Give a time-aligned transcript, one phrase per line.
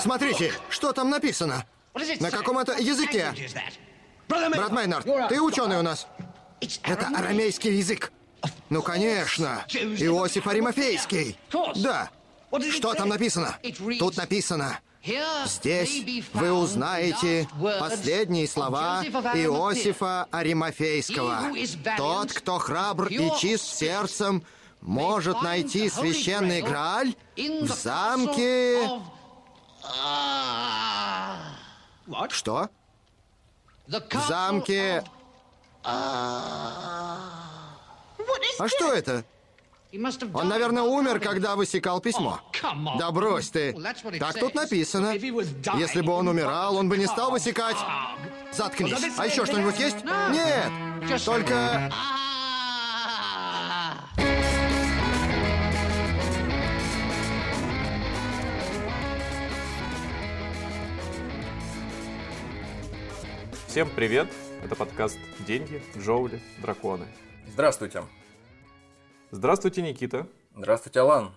[0.00, 1.64] Смотрите, что там написано.
[2.20, 3.34] На каком это языке?
[4.28, 6.06] Брат Майнард, ты ученый у нас.
[6.82, 8.12] Это арамейский язык.
[8.68, 9.64] Ну, конечно.
[9.68, 11.36] Иосиф Аримофейский.
[11.76, 12.10] Да.
[12.70, 13.56] Что там написано?
[13.98, 14.78] Тут написано.
[15.46, 17.48] Здесь вы узнаете
[17.78, 21.52] последние слова Иосифа Аримофейского.
[21.96, 24.44] Тот, кто храбр и чист сердцем,
[24.80, 29.00] может найти священный Грааль в замке...
[32.30, 32.68] Что?
[33.86, 35.04] В замке...
[35.82, 37.16] А
[38.68, 39.24] что это?
[40.34, 42.40] Он, наверное, умер, когда высекал письмо.
[42.98, 43.74] Да брось ты.
[44.18, 45.12] Так тут написано.
[45.12, 47.76] Если бы он умирал, он бы не стал высекать.
[48.52, 49.18] Заткнись.
[49.18, 50.04] А еще что-нибудь есть?
[50.04, 51.24] Нет.
[51.24, 51.92] Только...
[63.70, 64.26] Всем привет!
[64.64, 67.06] Это подкаст «Деньги, Джоули, драконы».
[67.46, 68.02] Здравствуйте.
[69.30, 70.26] Здравствуйте, Никита.
[70.56, 71.36] Здравствуйте, Алан.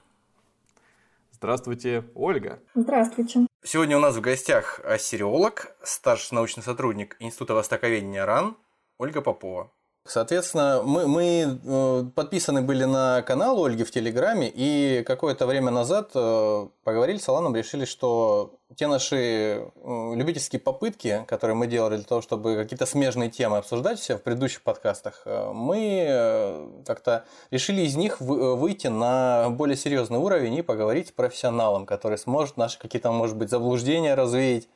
[1.30, 2.60] Здравствуйте, Ольга.
[2.74, 3.46] Здравствуйте.
[3.64, 8.58] Сегодня у нас в гостях ассириолог, старший научный сотрудник Института Востоковедения РАН
[8.98, 9.72] Ольга Попова.
[10.06, 16.12] Соответственно, мы, мы э, подписаны были на канал Ольги в Телеграме, и какое-то время назад
[16.14, 22.04] э, поговорили с Аланом, решили, что те наши э, любительские попытки, которые мы делали для
[22.04, 28.20] того, чтобы какие-то смежные темы обсуждать все в предыдущих подкастах, мы как-то решили из них
[28.20, 33.50] выйти на более серьезный уровень и поговорить с профессионалом, который сможет наши какие-то, может быть,
[33.50, 34.68] заблуждения развеять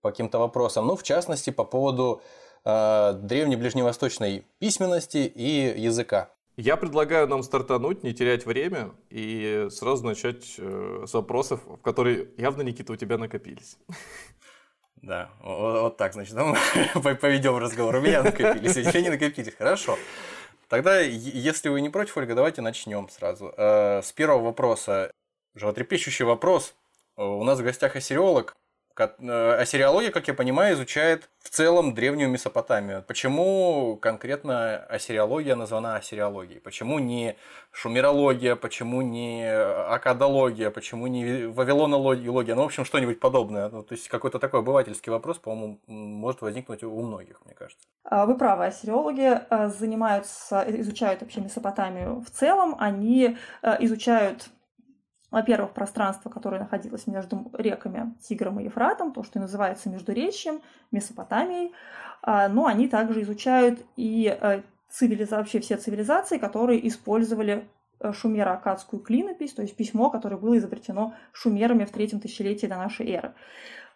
[0.00, 0.88] по каким-то вопросам.
[0.88, 2.20] Ну, в частности, по поводу
[2.64, 6.30] древней ближневосточной письменности и языка.
[6.56, 12.28] Я предлагаю нам стартануть, не терять время и сразу начать э, с вопросов, в которые
[12.36, 13.78] явно, Никита, у тебя накопились.
[14.96, 17.96] Да, вот, вот так, значит, мы поведем разговор.
[17.96, 19.54] У меня накопились, у тебя не накопились.
[19.54, 19.98] Хорошо.
[20.68, 23.52] Тогда, если вы не против, Ольга, давайте начнем сразу.
[23.56, 25.10] Э, с первого вопроса.
[25.54, 26.74] Животрепещущий вопрос.
[27.16, 28.61] У нас в гостях ассириолог, Э,
[29.00, 33.02] Ассириология, как я понимаю, изучает в целом древнюю Месопотамию.
[33.06, 36.60] Почему конкретно ассириология названа ассириологией?
[36.60, 37.36] Почему не
[37.70, 42.54] шумерология, почему не акадология, почему не вавилонология?
[42.54, 43.68] Ну, в общем, что-нибудь подобное.
[43.68, 47.86] Ну, то есть какой-то такой обывательский вопрос, по-моему, может возникнуть у многих, мне кажется.
[48.04, 52.76] А, вы правы, ассириологи э, занимаются, изучают вообще Месопотамию в целом.
[52.78, 54.48] Они э, изучают
[55.32, 60.60] во-первых, пространство, которое находилось между реками Тигром и Ефратом, то, что и называется Междуречьем,
[60.92, 61.72] Месопотамией,
[62.22, 65.38] а, но они также изучают и э, цивилиза...
[65.38, 67.66] вообще все цивилизации, которые использовали
[67.98, 73.10] э, шумеро-акадскую клинопись, то есть письмо, которое было изобретено шумерами в третьем тысячелетии до нашей
[73.10, 73.34] эры.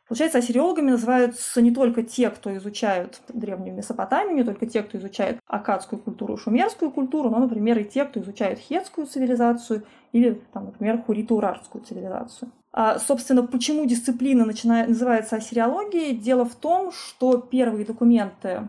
[0.09, 5.41] Получается, ассириологами называются не только те, кто изучают древнюю Месопотамию, не только те, кто изучает
[5.47, 11.03] акадскую культуру, шумерскую культуру, но, например, и те, кто изучает хетскую цивилизацию или, там, например,
[11.07, 12.53] хурито-урарскую цивилизацию.
[12.73, 16.17] А, собственно, почему дисциплина начинает, называется ассириологией?
[16.17, 18.69] Дело в том, что первые документы,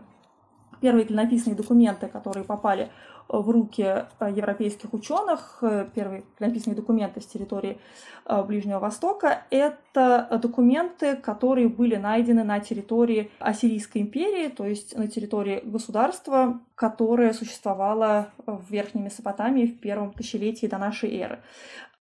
[0.80, 2.90] первые клинописные документы, которые попали
[3.28, 7.78] в руки э, европейских ученых, э, первые написанные документы с территории
[8.24, 15.08] э, Ближнего Востока, это документы, которые были найдены на территории Ассирийской империи, то есть на
[15.08, 21.40] территории государства, которое существовало в Верхней Месопотамии в первом тысячелетии до нашей эры.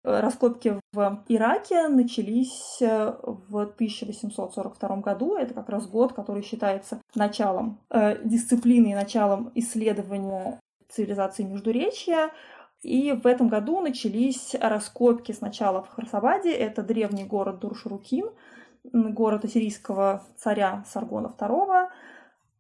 [0.04, 5.38] Раскопки в Ираке начались в 1842 году.
[5.38, 7.80] Это как раз год, который считается началом
[8.26, 10.60] дисциплины и началом исследования
[10.94, 12.32] цивилизации Междуречья.
[12.82, 18.30] И в этом году начались раскопки сначала в Харсабаде, это древний город Дуршурукин,
[18.84, 21.88] город ассирийского царя Саргона II,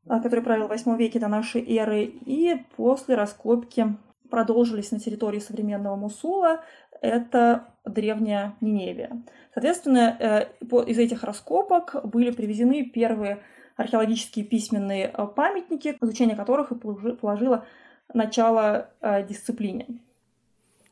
[0.07, 3.97] а, который правил в 8 веке до нашей эры, и после раскопки
[4.29, 6.63] продолжились на территории современного Мусула,
[7.01, 9.21] это древняя Ниневия.
[9.53, 10.45] Соответственно, э,
[10.85, 13.43] из этих раскопок были привезены первые
[13.75, 17.65] археологические письменные э, памятники, изучение которых и положило
[18.13, 19.87] начало э, дисциплине.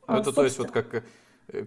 [0.08, 1.04] А, это то есть вот как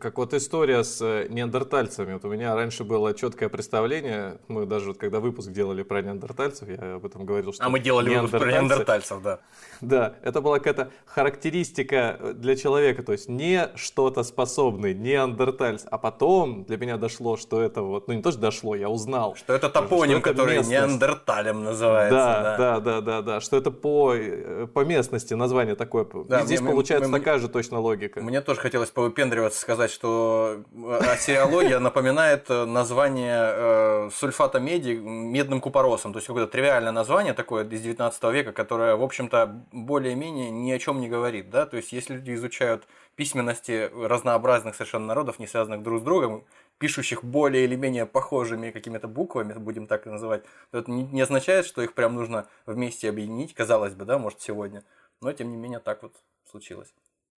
[0.00, 2.14] как вот история с э, неандертальцами.
[2.14, 6.68] Вот у меня раньше было четкое представление, мы даже вот когда выпуск делали про неандертальцев,
[6.68, 7.64] я об этом говорил, что...
[7.64, 9.40] А мы делали выпуск про неандертальцев, да.
[9.80, 15.84] Да, это была какая-то характеристика для человека, то есть не что-то способный, неандертальц.
[15.90, 19.34] А потом для меня дошло, что это вот, ну не то, что дошло, я узнал.
[19.34, 20.70] Что это топоним, что это который местность.
[20.70, 22.16] неандерталем называется.
[22.16, 26.06] Да, да, да, да, да, да, что это по, э, по местности название такое.
[26.28, 28.20] Да, И здесь мне, получается мне, такая же точно логика.
[28.20, 30.64] Мне тоже хотелось повыпендриваться, сказать, что
[31.00, 36.12] ассириология напоминает название сульфата меди медным купоросом.
[36.12, 40.78] То есть какое-то тривиальное название такое из 19 века, которое, в общем-то, более-менее ни о
[40.78, 41.50] чем не говорит.
[41.50, 41.66] Да?
[41.66, 42.86] То есть если люди изучают
[43.16, 46.44] письменности разнообразных совершенно народов, не связанных друг с другом,
[46.78, 51.82] пишущих более или менее похожими какими-то буквами, будем так называть, то это не означает, что
[51.82, 54.82] их прям нужно вместе объединить, казалось бы, да, может, сегодня.
[55.20, 56.14] Но, тем не менее, так вот
[56.50, 56.92] случилось.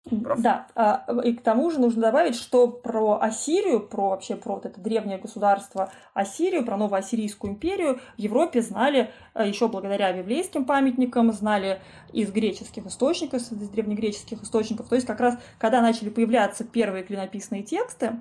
[0.07, 0.41] Прав?
[0.41, 4.65] Да, а, и к тому же нужно добавить, что про Ассирию, про вообще про вот
[4.65, 11.33] это древнее государство Ассирию, про новоассирийскую империю в Европе знали а, еще благодаря библейским памятникам,
[11.33, 11.81] знали
[12.13, 14.89] из греческих источников, из древнегреческих источников.
[14.89, 18.13] То есть как раз, когда начали появляться первые клинописные тексты,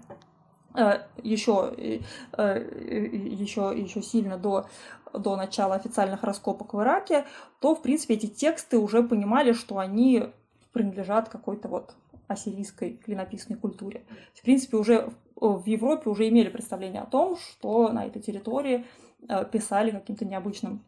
[1.24, 2.02] еще,
[2.34, 4.66] еще, еще сильно до,
[5.14, 7.26] до начала официальных раскопок в Ираке,
[7.62, 10.34] то, в принципе, эти тексты уже понимали, что они
[10.76, 11.96] принадлежат какой-то вот
[12.28, 14.04] ассирийской клинописной культуре.
[14.34, 18.86] В принципе, уже в Европе уже имели представление о том, что на этой территории
[19.30, 20.84] э, писали каким-то необычным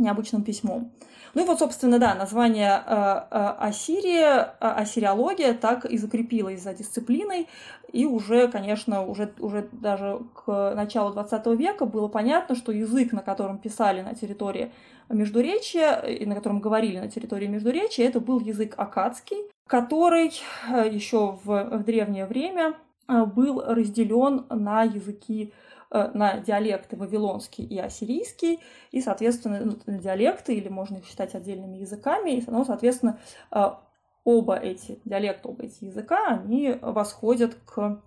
[0.00, 0.92] необычным письмом.
[1.34, 7.46] Ну и вот, собственно, да, название э, э, Ассирия, ассириология так и закрепилась за дисциплиной,
[7.92, 13.22] и уже, конечно, уже, уже даже к началу 20 века было понятно, что язык, на
[13.22, 14.72] котором писали на территории
[15.08, 19.38] Междуречия, и на котором говорили на территории Междуречия, это был язык акадский,
[19.68, 20.32] который
[20.68, 22.74] э, еще в, в древнее время
[23.08, 28.60] был разделен на языки Э, на диалекты вавилонский и ассирийский,
[28.90, 33.18] и, соответственно, ну, диалекты, или можно их считать отдельными языками, и, ну, соответственно,
[33.50, 33.70] э,
[34.24, 38.02] оба эти диалекта, оба эти языка, они восходят к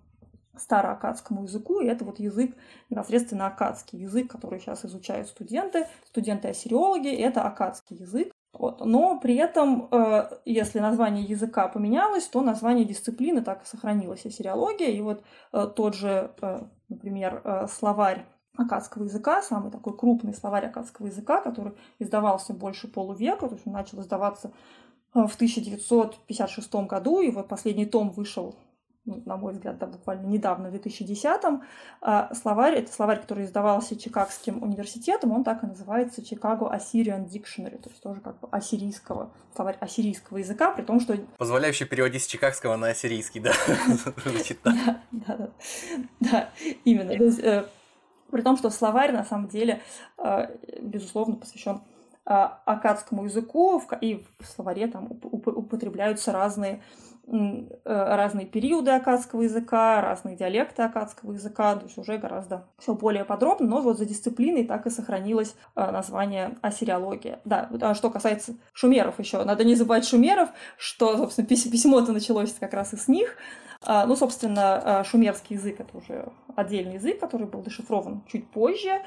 [0.55, 2.55] староакадскому языку, и это вот язык
[2.89, 8.32] непосредственно акадский язык, который сейчас изучают студенты, студенты-ассириологи, это акадский язык.
[8.53, 8.85] Вот.
[8.85, 14.89] Но при этом, э, если название языка поменялось, то название дисциплины так и сохранилось, ассириология,
[14.89, 15.23] и вот
[15.75, 16.31] тот же
[16.93, 23.47] например, э, словарь акадского языка, самый такой крупный словарь акадского языка, который издавался больше полувека,
[23.47, 24.51] то есть он начал издаваться
[25.13, 28.55] э, в 1956 году, и вот последний том вышел,
[29.05, 31.63] ну, на мой взгляд, да, буквально недавно, в 2010-м.
[32.01, 37.81] А словарь, это словарь, который издавался Чикагским университетом, он так и называется Chicago Assyrian Dictionary,
[37.81, 41.17] то есть тоже как бы ассирийского, словарь ассирийского языка, при том, что...
[41.37, 43.51] Позволяющий переводить с чикагского на ассирийский, да?
[45.11, 45.49] Да, да,
[46.19, 46.49] да,
[46.85, 47.11] именно.
[47.11, 47.65] Э,
[48.31, 49.81] при том, что словарь на самом деле,
[50.17, 50.47] э,
[50.81, 51.81] безусловно, посвящен
[52.25, 56.81] э, акадскому языку, и в словаре там употребляются разные
[57.85, 63.67] разные периоды акадского языка, разные диалекты акадского языка, то есть уже гораздо все более подробно,
[63.67, 67.39] но вот за дисциплиной так и сохранилось э, название ассириология.
[67.45, 72.73] Да, а что касается шумеров еще, надо не забывать шумеров, что, собственно, письмо-то началось как
[72.73, 73.37] раз и с них.
[73.85, 79.01] А, ну, собственно, э, шумерский язык— это уже отдельный язык, который был дешифрован чуть позже.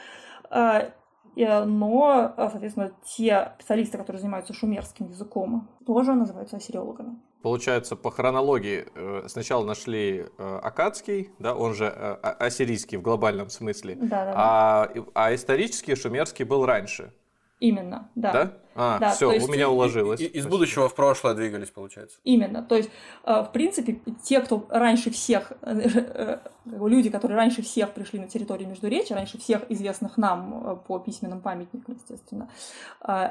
[0.50, 0.88] А,
[1.36, 7.20] но, соответственно, те специалисты, которые занимаются шумерским языком, тоже называются ассириологами.
[7.46, 13.50] Получается, по хронологии э, сначала нашли э, акадский, да, он же э, ассирийский в глобальном
[13.50, 17.12] смысле, да, да, а, а исторически шумерский был раньше.
[17.60, 18.32] Именно, да.
[18.32, 18.52] Да?
[18.74, 20.20] А, да, все, у меня уложилось.
[20.20, 22.18] И, и, из будущего в прошлое двигались, получается.
[22.24, 22.64] Именно.
[22.64, 22.90] То есть,
[23.22, 25.52] в принципе, те, кто раньше всех,
[26.64, 31.94] люди, которые раньше всех пришли на территорию Междуречия, раньше всех известных нам по письменным памятникам,
[31.94, 32.50] естественно,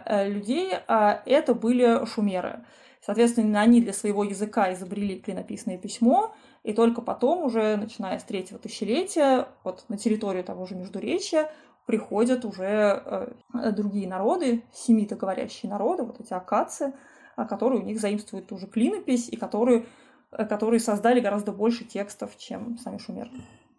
[0.08, 2.64] людей, это были шумеры.
[3.06, 6.34] Соответственно, они для своего языка изобрели клинописное письмо,
[6.64, 11.52] и только потом, уже начиная с третьего тысячелетия, вот на территорию того же Междуречия
[11.86, 13.04] приходят уже
[13.54, 16.94] э, другие народы, семитоговорящие народы, вот эти акадцы,
[17.36, 19.86] а, которые у них заимствуют ту же клинопись, и которые,
[20.32, 23.30] э, которые создали гораздо больше текстов, чем сами шумеры.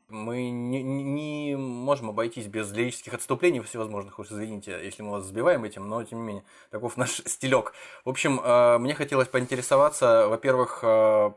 [0.08, 5.64] Мы не, не можем обойтись без лирических отступлений всевозможных, уж извините, если мы вас сбиваем
[5.64, 7.72] этим, но тем не менее, таков наш стилек.
[8.04, 11.32] В общем, э, мне хотелось поинтересоваться, во-первых, э,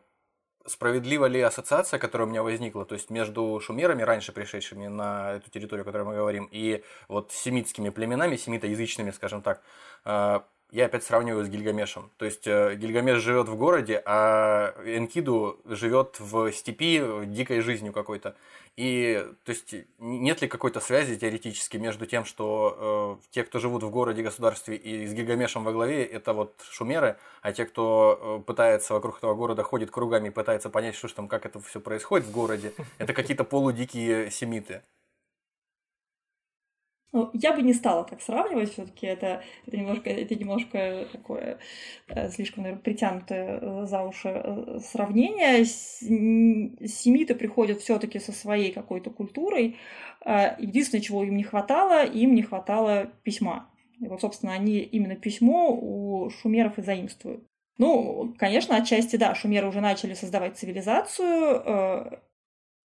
[0.67, 5.49] справедлива ли ассоциация, которая у меня возникла, то есть между шумерами, раньше пришедшими на эту
[5.49, 9.63] территорию, о которой мы говорим, и вот семитскими племенами, семитоязычными, скажем так,
[10.05, 12.11] э, я опять сравниваю с Гильгамешем.
[12.17, 18.35] То есть Гильгамеш живет в городе, а Энкиду живет в степи дикой жизнью какой-то.
[18.79, 23.83] И то есть нет ли какой-то связи теоретически между тем, что э, те, кто живут
[23.83, 28.43] в городе, государстве и с Гильгамешем во главе, это вот шумеры, а те, кто э,
[28.45, 31.81] пытается вокруг этого города, ходит кругами и пытается понять, что ж там, как это все
[31.81, 34.81] происходит в городе, это какие-то полудикие семиты.
[37.11, 41.57] Ну, я бы не стала так сравнивать, все-таки это, это, немножко, это немножко такое
[42.07, 45.65] э, слишком, наверное, притянутое э, за уши э, сравнение.
[45.65, 49.77] Семиты приходят все-таки со своей какой-то культурой.
[50.25, 53.71] Единственное, чего им не хватало, им не хватало письма.
[53.99, 57.43] И вот, собственно, они именно письмо у шумеров и заимствуют.
[57.77, 62.19] Ну, конечно, отчасти, да, шумеры уже начали создавать цивилизацию,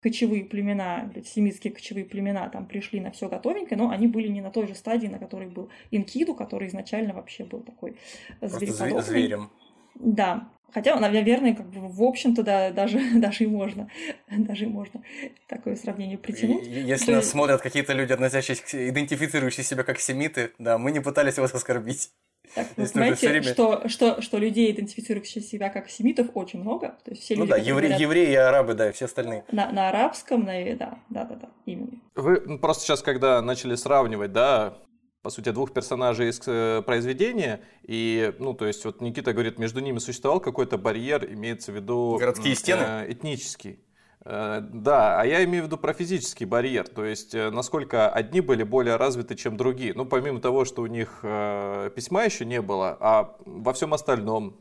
[0.03, 4.51] кочевые племена, семитские кочевые племена там пришли на все готовенькое, но они были не на
[4.51, 7.97] той же стадии, на которой был Инкиду, который изначально вообще был такой
[8.41, 9.03] звереподобный.
[9.03, 9.51] зверем.
[9.95, 10.49] Да.
[10.73, 13.89] Хотя, наверное, как бы, в общем-то, да, даже, даже и можно,
[14.31, 15.03] даже и можно
[15.47, 16.67] такое сравнение притянуть.
[16.67, 21.39] Если То нас смотрят какие-то люди, относящиеся, идентифицирующие себя как семиты, да, мы не пытались
[21.39, 22.11] вас оскорбить.
[22.55, 23.43] Так, вы знаете, время...
[23.45, 26.97] что, что, что людей, идентифицирующих себя как семитов, очень много.
[27.05, 28.01] То есть все ну люди, да, евре, говорят...
[28.01, 29.45] евреи и арабы, да, и все остальные.
[29.51, 32.01] На, на арабском, на, да, да, да, да, именно.
[32.15, 34.79] Вы ну, просто сейчас, когда начали сравнивать, да,
[35.23, 39.81] по сути, двух персонажей из э, произведения, и, ну, то есть, вот Никита говорит, между
[39.81, 42.17] ними существовал какой-то барьер, имеется в виду...
[42.19, 42.83] Городские стены?
[42.83, 43.79] Э, этнический.
[44.25, 48.41] Э, да, а я имею в виду про физический барьер, то есть э, насколько одни
[48.41, 49.95] были более развиты, чем другие.
[49.95, 54.57] Ну, помимо того, что у них э, письма еще не было, а во всем остальном,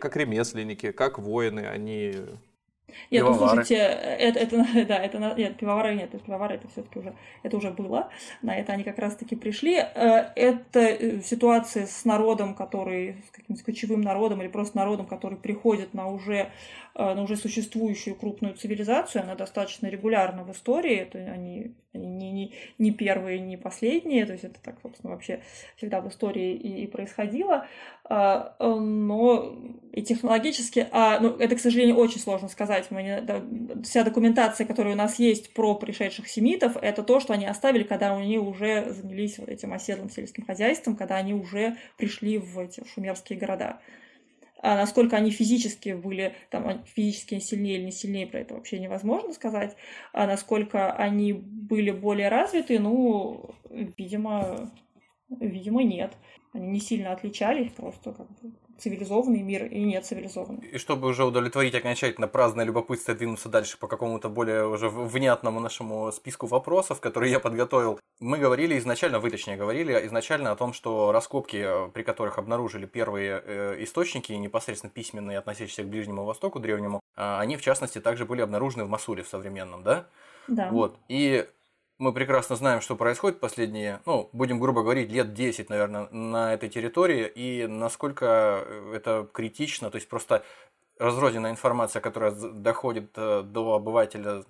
[0.00, 2.14] как ремесленники, как воины, они
[3.10, 4.56] нет, ну слушайте, это, это,
[4.88, 8.10] да, это, нет, пивовары нет, пивовары это все-таки уже, это уже было,
[8.42, 9.74] на это они как раз-таки пришли.
[9.74, 16.08] Это ситуация с народом, который, с каким-то кочевым народом или просто народом, который приходит на
[16.08, 16.50] уже
[16.98, 22.32] Э, на уже существующую крупную цивилизацию, она достаточно регулярна в истории, это они, они не,
[22.78, 25.40] не, первые, не последние, то есть это так, собственно, вообще
[25.76, 27.66] всегда в истории и, и происходило,
[28.04, 29.54] а, но
[29.92, 33.42] и технологически, а, ну, это, к сожалению, очень сложно сказать, мы не, да,
[33.82, 38.14] вся документация, которая у нас есть про пришедших семитов, это то, что они оставили, когда
[38.14, 43.38] они уже занялись вот этим оседлым сельским хозяйством, когда они уже пришли в эти шумерские
[43.38, 43.80] города.
[44.60, 49.32] А насколько они физически были, там, физически сильнее или не сильнее, про это вообще невозможно
[49.32, 49.76] сказать.
[50.12, 54.70] А насколько они были более развиты, ну, видимо,
[55.28, 56.12] видимо, нет.
[56.52, 60.66] Они не сильно отличались, просто как бы цивилизованный мир и не цивилизованный.
[60.68, 65.60] И чтобы уже удовлетворить окончательно праздное любопытство и двинуться дальше по какому-то более уже внятному
[65.60, 70.72] нашему списку вопросов, которые я подготовил, мы говорили изначально, вы точнее говорили изначально о том,
[70.72, 76.58] что раскопки, э, при которых обнаружили первые э, источники, непосредственно письменные, относящиеся к Ближнему Востоку
[76.60, 80.06] древнему, а, они в частности также были обнаружены в Масуле в современном, да?
[80.46, 80.68] Да.
[80.70, 80.98] Вот.
[81.08, 81.46] И
[81.98, 86.68] мы прекрасно знаем, что происходит последние, ну, будем грубо говорить, лет 10, наверное, на этой
[86.68, 90.44] территории, и насколько это критично, то есть просто
[90.98, 94.44] разрозненная информация, которая доходит э, до обывателя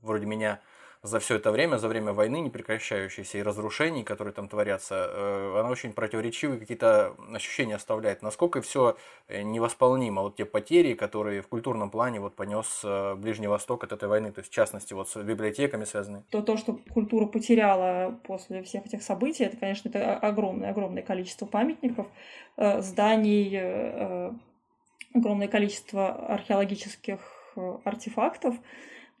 [0.00, 0.60] вроде меня–
[1.04, 5.68] за все это время, за время войны непрекращающейся и разрушений, которые там творятся, э, она
[5.68, 8.22] очень противоречивые какие-то ощущения оставляет.
[8.22, 8.96] Насколько все
[9.28, 13.92] э, невосполнимо, вот те потери, которые в культурном плане вот понес э, Ближний Восток от
[13.92, 16.22] этой войны, то есть в частности вот с библиотеками связаны.
[16.30, 21.44] То, то что культура потеряла после всех этих событий, это, конечно, это огромное, огромное количество
[21.44, 22.06] памятников,
[22.56, 24.32] зданий,
[25.14, 27.20] огромное количество археологических
[27.84, 28.54] артефактов,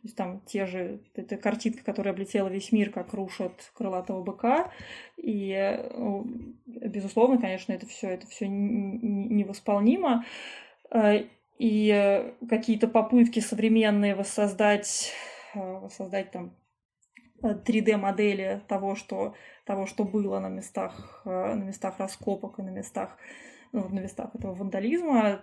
[0.04, 4.70] то есть там те же, эта картинка, которая облетела весь мир, как рушат крылатого быка.
[5.16, 6.26] И, ну,
[6.66, 10.26] безусловно, конечно, это все это все невосполнимо.
[10.90, 11.24] Э,
[11.58, 15.14] и какие-то попытки современные воссоздать,
[15.54, 16.54] э, воссоздать там
[17.40, 19.34] 3D-модели того, что,
[19.64, 23.16] того, что было на местах, э, на местах раскопок и на местах,
[23.72, 25.42] ну, на местах этого вандализма,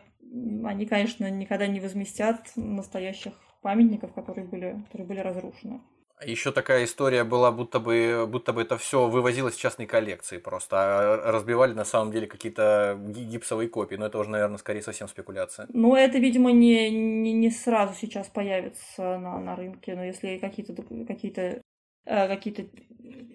[0.64, 5.82] они, конечно, никогда не возместят настоящих памятников, которые были, которые были разрушены.
[6.24, 10.76] Еще такая история была, будто бы, будто бы это все вывозилось в частной коллекции просто,
[10.78, 15.68] а разбивали на самом деле какие-то гипсовые копии, но это уже, наверное, скорее совсем спекуляция.
[15.74, 20.76] Ну, это, видимо, не, не, не сразу сейчас появится на, на рынке, но если какие-то
[21.08, 21.62] какие-то
[22.06, 22.66] э, какие-то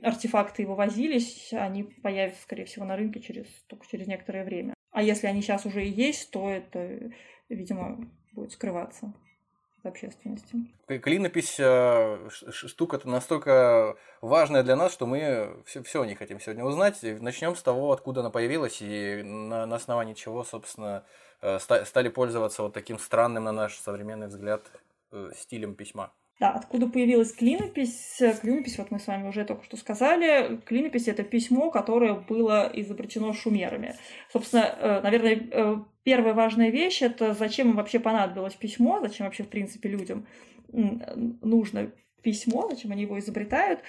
[0.05, 4.75] артефакты вывозились, они появятся, скорее всего, на рынке через, только через некоторое время.
[4.93, 7.11] А если они сейчас уже и есть, то это,
[7.49, 9.13] видимо, будет скрываться
[9.87, 10.57] общественности.
[10.87, 16.99] Клинопись э, штука-то настолько важная для нас, что мы все, все не хотим сегодня узнать.
[17.03, 21.05] Начнем с того, откуда она появилась и на, на основании чего, собственно,
[21.41, 24.63] э, стали пользоваться вот таким странным, на наш современный взгляд,
[25.13, 26.13] э, стилем письма.
[26.39, 28.21] Да, откуда появилась клинопись?
[28.43, 33.33] Клинопись, вот мы с вами уже только что сказали, клинопись— это письмо, которое было изобретено
[33.33, 33.95] шумерами.
[34.31, 39.45] Собственно, э, наверное, э, первая важная вещь— это зачем им вообще понадобилось письмо, зачем вообще,
[39.45, 40.27] в принципе, людям
[40.73, 43.81] нужно письмо, зачем они его изобретают.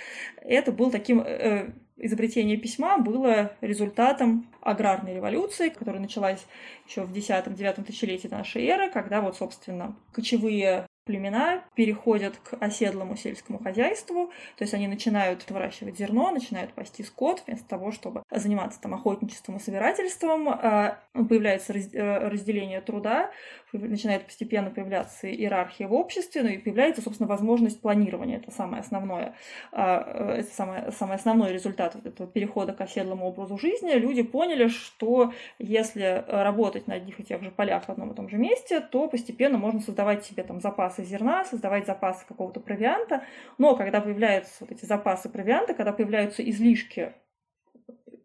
[0.41, 6.45] Это был таким э, изобретение письма было результатом аграрной революции, которая началась
[6.87, 13.59] еще в X-IX тысячелетии нашей эры, когда вот, собственно, кочевые племена переходят к оседлому сельскому
[13.59, 18.93] хозяйству, то есть они начинают выращивать зерно, начинают пасти скот, вместо того, чтобы заниматься там
[18.93, 23.31] охотничеством и собирательством, а, появляется э, разделение труда,
[23.71, 28.37] начинает постепенно появляться иерархия в обществе, ну и появляется, собственно, возможность планирования.
[28.37, 29.33] Это самое основное,
[29.71, 33.91] а, э, это самое, самый основной результат этого перехода к оседлому образу жизни.
[33.93, 38.29] Люди поняли, что если работать на одних и тех же полях в одном и том
[38.29, 40.59] же месте, то постепенно можно создавать себе там
[40.97, 43.23] запасы зерна, создавать запасы какого-то провианта.
[43.57, 47.13] Но когда появляются вот эти запасы провианта, когда появляются излишки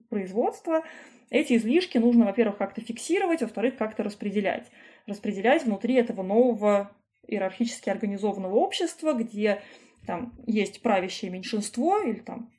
[0.09, 0.83] производства,
[1.31, 4.71] эти излишки нужно, во-первых, как-то фиксировать, во-вторых, как-то распределять
[5.07, 6.93] распределять внутри этого нового
[7.27, 9.61] иерархически организованного общества, где
[10.07, 12.53] там есть правящее меньшинство или там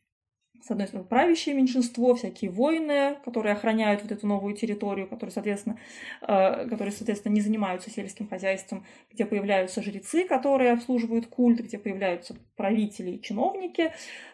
[0.66, 5.78] с одной стороны, правящее меньшинство, всякие воины, которые охраняют вот эту новую территорию, которые, соответственно,
[6.22, 12.36] э, которые, соответственно, не занимаются сельским хозяйством, где появляются жрецы, которые обслуживают культ, где появляются
[12.56, 13.92] правители и чиновники,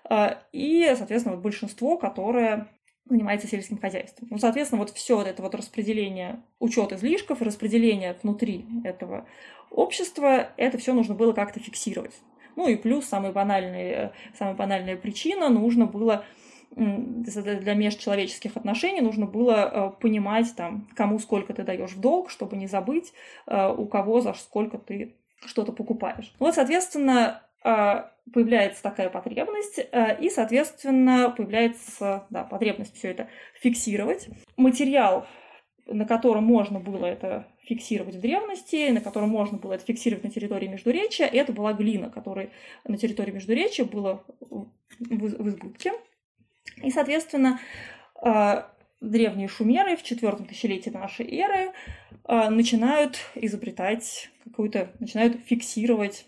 [0.10, 2.68] э, и, соответственно, вот большинство, которое
[3.06, 4.28] занимается сельским хозяйством.
[4.30, 9.26] Ну, соответственно, вот все вот это вот распределение, учет излишков, распределение внутри этого
[9.72, 12.14] общества, это все нужно было как-то фиксировать.
[12.60, 16.26] Ну и плюс самая банальная, самая банальная причина, нужно было
[16.72, 22.58] для межчеловеческих отношений нужно было э, понимать, там, кому сколько ты даешь в долг, чтобы
[22.58, 23.14] не забыть,
[23.48, 26.34] э, у кого за сколько ты что-то покупаешь.
[26.38, 29.80] Вот, соответственно, появляется такая потребность,
[30.20, 34.28] и, соответственно, появляется да, потребность все это фиксировать.
[34.58, 35.26] Материал,
[35.92, 40.32] на котором можно было это фиксировать в древности, на котором можно было это фиксировать на
[40.32, 42.52] территории Междуречия, это была глина, которая
[42.86, 45.94] на территории Междуречия была в избытке.
[46.84, 47.60] И, соответственно,
[48.16, 51.74] а, древние шумеры в четвертом тысячелетии нашей эры
[52.28, 56.26] начинают изобретать какую-то, начинают фиксировать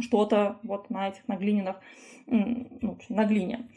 [0.00, 1.76] что-то вот на этих, на глиняных,
[2.26, 3.68] ну, на глине.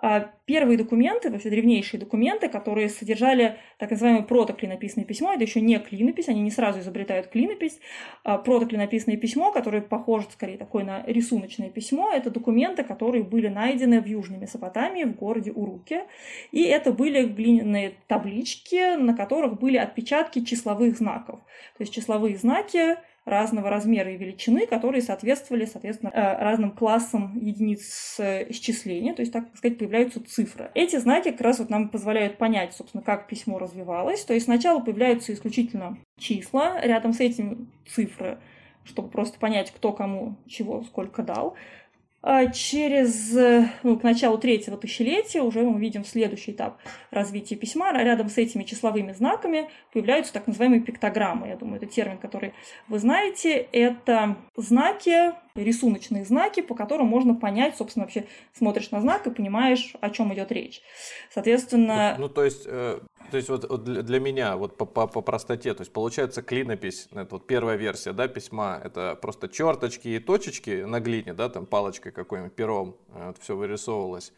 [0.00, 5.76] А первые документы, вообще древнейшие документы, которые содержали так называемое протоклинописное письмо, это еще не
[5.80, 7.80] клинопись, они не сразу изобретают клинопись.
[8.22, 14.00] А протоклинописное письмо, которое похоже скорее такое на рисуночное письмо, это документы, которые были найдены
[14.00, 16.04] в Южной Месопотамии, в городе Уруке.
[16.52, 21.40] И это были глиняные таблички, на которых были отпечатки числовых знаков.
[21.76, 28.18] То есть числовые знаки разного размера и величины, которые соответствовали, соответственно, э, разным классам единиц
[28.48, 30.70] исчисления, то есть, так сказать, появляются цифры.
[30.74, 34.24] Эти знаки как раз вот нам позволяют понять, собственно, как письмо развивалось.
[34.24, 38.38] То есть сначала появляются исключительно числа, рядом с этими цифры,
[38.84, 41.54] чтобы просто понять, кто кому чего сколько дал.
[42.20, 43.32] А через,
[43.82, 46.78] ну, к началу третьего тысячелетия уже мы видим следующий этап
[47.10, 47.92] развития письма.
[47.92, 51.46] Рядом с этими числовыми знаками появляются так называемые пиктограммы.
[51.48, 52.54] Я думаю, это термин, который
[52.88, 53.68] вы знаете.
[53.70, 55.32] Это знаки,
[55.64, 60.32] рисуночные знаки, по которым можно понять, собственно, вообще смотришь на знак и понимаешь, о чем
[60.34, 60.82] идет речь.
[61.32, 62.16] Соответственно...
[62.18, 65.20] Ну, то есть, э, то есть вот, вот для, для меня, вот по, по, по
[65.20, 70.18] простоте, то есть получается клинопись, это вот первая версия, да, письма, это просто черточки и
[70.18, 74.32] точечки на глине, да, там палочкой какой-нибудь, пером, э, вот все вырисовывалось.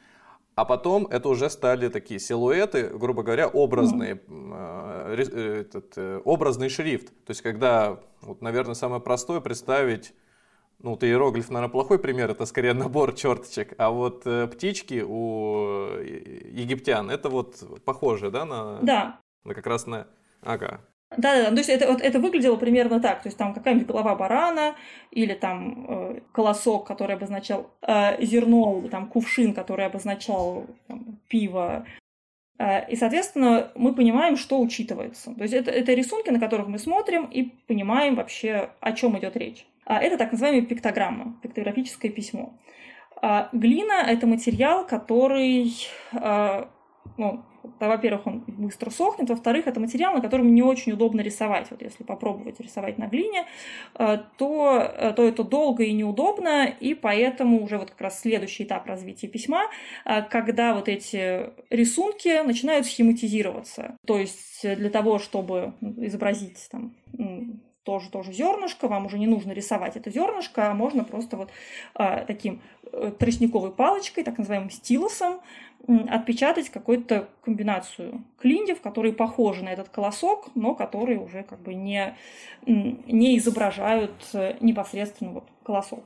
[0.60, 6.68] А потом это уже стали такие силуэты, грубо говоря, образные, э, э, этот, э, образный
[6.68, 7.06] шрифт.
[7.24, 10.12] То есть когда, вот, наверное, самое простое представить
[10.82, 15.86] ну, вот иероглиф, наверное, плохой пример, это скорее набор черточек, а вот э, птички у
[15.98, 18.78] египтян, это вот похоже, да, на...
[18.82, 19.20] Да.
[19.44, 20.06] На как раз на...
[20.42, 20.80] Ага.
[21.16, 24.14] Да, да, то есть это, вот, это выглядело примерно так, то есть там какая-нибудь голова
[24.14, 24.76] барана
[25.10, 31.90] или там э, колосок, который обозначал э, зерно, там кувшин, который обозначал там, пиво, э,
[32.88, 35.34] и, соответственно, мы понимаем, что учитывается.
[35.34, 39.36] То есть это, это рисунки, на которых мы смотрим и понимаем вообще, о чем идет
[39.36, 39.64] речь.
[39.86, 42.52] А это так называемая пиктограмма, пиктографическое письмо.
[43.22, 45.74] А глина– это материал, который,
[46.12, 46.68] а,
[47.16, 47.42] ну,
[47.78, 51.70] во-первых, он быстро сохнет, во-вторых, это материал, на котором не очень удобно рисовать.
[51.70, 53.46] Вот если попробовать рисовать на глине,
[53.94, 59.28] то, то это долго и неудобно, и поэтому уже вот как раз следующий этап развития
[59.28, 59.62] письма,
[60.30, 63.96] когда вот эти рисунки начинают схематизироваться.
[64.06, 66.94] То есть для того, чтобы изобразить там,
[67.84, 71.50] тоже, тоже зернышко, вам уже не нужно рисовать это зернышко, а можно просто вот
[71.94, 75.40] а, таким э, тростниковой палочкой, так называемым стилусом,
[75.86, 82.16] отпечатать какую-то комбинацию клиндев, которые похожи на этот колосок, но которые уже как бы не,
[82.66, 86.04] не изображают э, непосредственно вот колосок.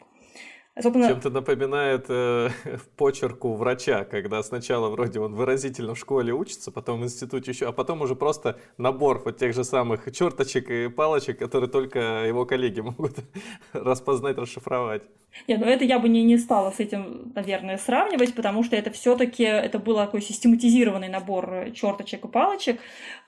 [0.80, 1.08] Собственно...
[1.08, 2.48] Чем-то напоминает э,
[2.96, 7.72] почерку врача, когда сначала вроде он выразительно в школе учится, потом в институте еще, а
[7.72, 12.80] потом уже просто набор вот тех же самых черточек и палочек, которые только его коллеги
[12.80, 13.18] могут
[13.72, 15.02] распознать, расшифровать.
[15.49, 18.90] Нет, ну это я бы не, не стала с этим, наверное, сравнивать, потому что это
[18.90, 22.81] все-таки это был такой систематизированный набор черточек и палочек.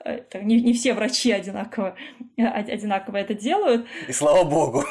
[0.03, 1.95] Это не, не все врачи одинаково,
[2.37, 3.85] одинаково это делают.
[4.07, 4.83] И слава богу.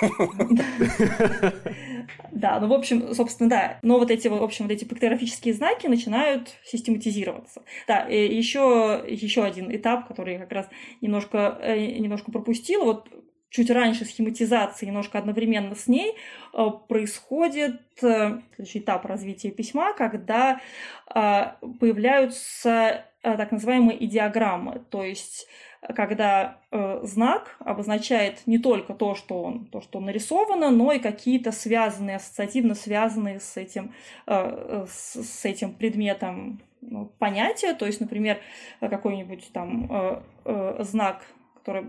[2.33, 3.79] Да, ну, в общем, собственно, да.
[3.83, 7.63] Но вот эти, в общем, вот эти пикторографические знаки начинают систематизироваться.
[7.89, 10.69] Да, и еще, еще один этап, который я как раз
[11.01, 12.85] немножко, э, немножко пропустила.
[12.85, 13.09] Вот
[13.51, 16.15] чуть раньше схематизации, немножко одновременно с ней,
[16.53, 20.61] э, происходит э, следующий этап развития письма, когда
[21.09, 25.47] появляются так называемые идеограммы, то есть
[25.95, 31.53] когда э, знак обозначает не только то, что он, то, что нарисовано, но и какие-то
[31.53, 33.93] связанные, ассоциативно связанные с этим,
[34.27, 37.75] э, с, этим предметом ну, понятия.
[37.75, 38.39] То есть, например,
[38.81, 41.87] какой-нибудь там э, э, знак, который,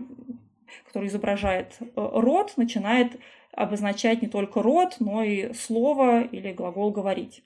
[0.86, 3.18] который изображает э, род, начинает
[3.52, 7.42] обозначать не только род, но и слово или глагол говорить.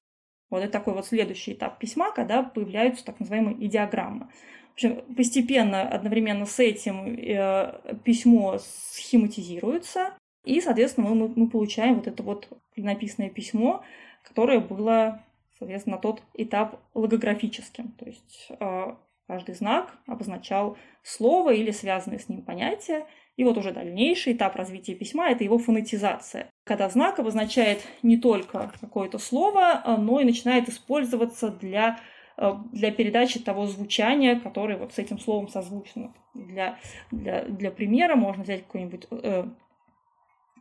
[0.50, 4.28] Вот это такой вот следующий этап письма, когда появляются так называемые идеограммы.
[4.70, 12.06] В общем, постепенно, одновременно с этим э, письмо схематизируется, и, соответственно, мы, мы получаем вот
[12.06, 13.82] это вот написанное письмо,
[14.22, 15.22] которое было,
[15.58, 17.92] соответственно, на тот этап логографическим.
[17.92, 18.94] То есть э,
[19.26, 23.06] каждый знак обозначал слово или связанное с ним понятие,
[23.36, 28.72] и вот уже дальнейший этап развития письма– это его фонетизация, когда знак обозначает не только
[28.80, 31.98] какое-то слово, но и начинает использоваться для
[32.36, 36.14] Э, для передачи того звучания, которое вот с этим словом созвучно.
[36.34, 36.78] Для,
[37.10, 39.44] для, для примера можно взять какое-нибудь э,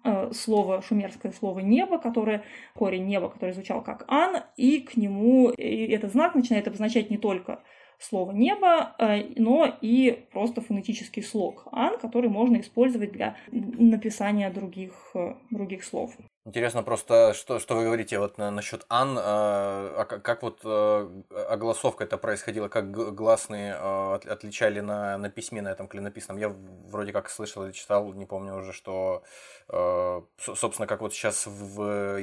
[0.04, 2.44] э, слово, шумерское слово «небо», которое,
[2.76, 7.64] корень «небо», который звучал как «ан», и к нему этот знак начинает обозначать не только
[8.02, 15.12] слово «небо», э, но и просто фонетический слог «ан», который можно использовать для написания других,
[15.14, 16.12] э, других слов.
[16.44, 20.62] Интересно просто, что, что вы говорите вот на, насчет Ан, э, а как, как вот
[20.64, 26.38] э, огласовка это происходила, как гласные э, отличали на, на письме на этом клинописном.
[26.38, 29.22] Я вроде как слышал или читал, не помню уже, что,
[29.70, 32.20] э, собственно, как вот сейчас в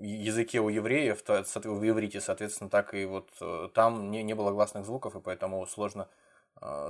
[0.00, 4.86] языке у евреев, в иврите, соответственно, так и вот э, там не, не было гласных
[4.86, 6.08] звуков, и поэтому сложно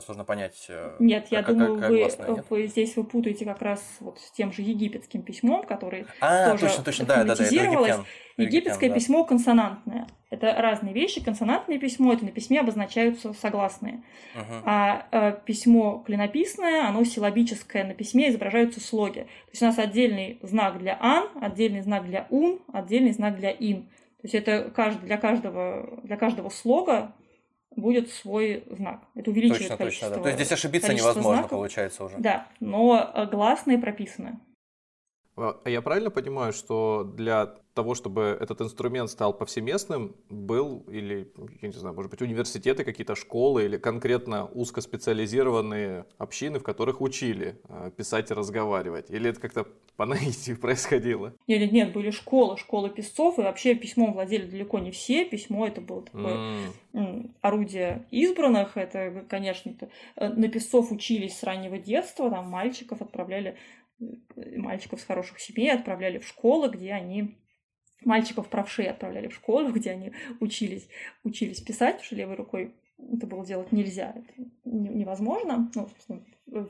[0.05, 0.67] сложно понять.
[0.69, 2.45] Э, Нет, я думаю, как вы, гласная, нет?
[2.49, 6.67] вы здесь вы путаете как раз вот с тем же египетским письмом, который а, тоже
[6.67, 8.05] точно, точно, да, да, да, это египтян.
[8.37, 10.07] Египетское египтян, письмо консонантное.
[10.31, 11.23] Это разные вещи.
[11.23, 14.03] Консонантное письмо это на письме обозначаются согласные,
[14.35, 14.55] угу.
[14.65, 19.21] а э, письмо клинописное, оно силабическое, на письме изображаются слоги.
[19.21, 23.51] То есть у нас отдельный знак для ан, отдельный знак для ун, отдельный знак для
[23.51, 23.85] ин.
[24.21, 24.73] То есть это
[25.03, 27.13] для, каждого, для каждого слога
[27.77, 29.03] будет свой знак.
[29.15, 30.09] Это увеличивает точно, количество.
[30.09, 30.23] Точно, да.
[30.23, 31.51] То есть здесь ошибиться невозможно, знаков.
[31.51, 32.17] получается уже.
[32.19, 34.41] Да, но э, гласные прописаны.
[35.37, 41.69] А я правильно понимаю, что для того, чтобы этот инструмент стал повсеместным, был или, я
[41.69, 47.91] не знаю, может быть, университеты, какие-то школы или конкретно узкоспециализированные общины, в которых учили э,
[47.97, 49.11] писать и разговаривать?
[49.11, 51.35] Или это как-то по наитию происходило?
[51.49, 55.25] Нет, нет, нет, были школы, школы писцов, и вообще письмом владели далеко не все.
[55.25, 57.35] Письмо это было такое mm.
[57.41, 58.77] орудие избранных.
[58.77, 59.75] Это, конечно,
[60.17, 63.57] э, на писцов учились с раннего детства, там мальчиков отправляли
[63.99, 67.37] э, мальчиков с хороших семей отправляли в школы, где они
[68.05, 70.89] мальчиков правшей отправляли в школу, где они учились,
[71.23, 72.75] учились писать, потому что левой рукой
[73.13, 75.89] это было делать нельзя, это невозможно, ну,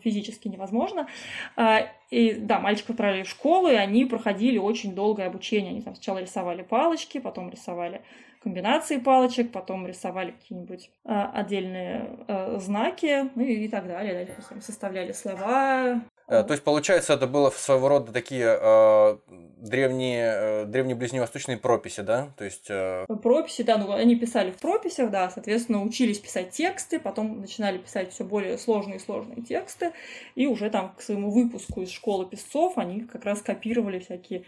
[0.02, 1.08] физически невозможно.
[1.56, 5.70] А, и да, мальчиков отправили в школу, и они проходили очень долгое обучение.
[5.70, 8.02] Они там сначала рисовали палочки, потом рисовали
[8.42, 14.14] комбинации палочек, потом рисовали какие-нибудь а, отдельные а, знаки, ну и, и так далее.
[14.14, 19.18] Дальше составляли слова, то есть, получается, это было своего рода такие э,
[19.58, 22.32] древние, э, древние ближневосточные прописи, да?
[22.38, 22.66] То есть...
[22.70, 23.04] Э...
[23.22, 28.10] Прописи, да, ну они писали в прописях, да, соответственно, учились писать тексты, потом начинали писать
[28.12, 29.92] все более сложные и сложные тексты,
[30.34, 34.44] и уже там к своему выпуску из школы писцов они как раз копировали всякие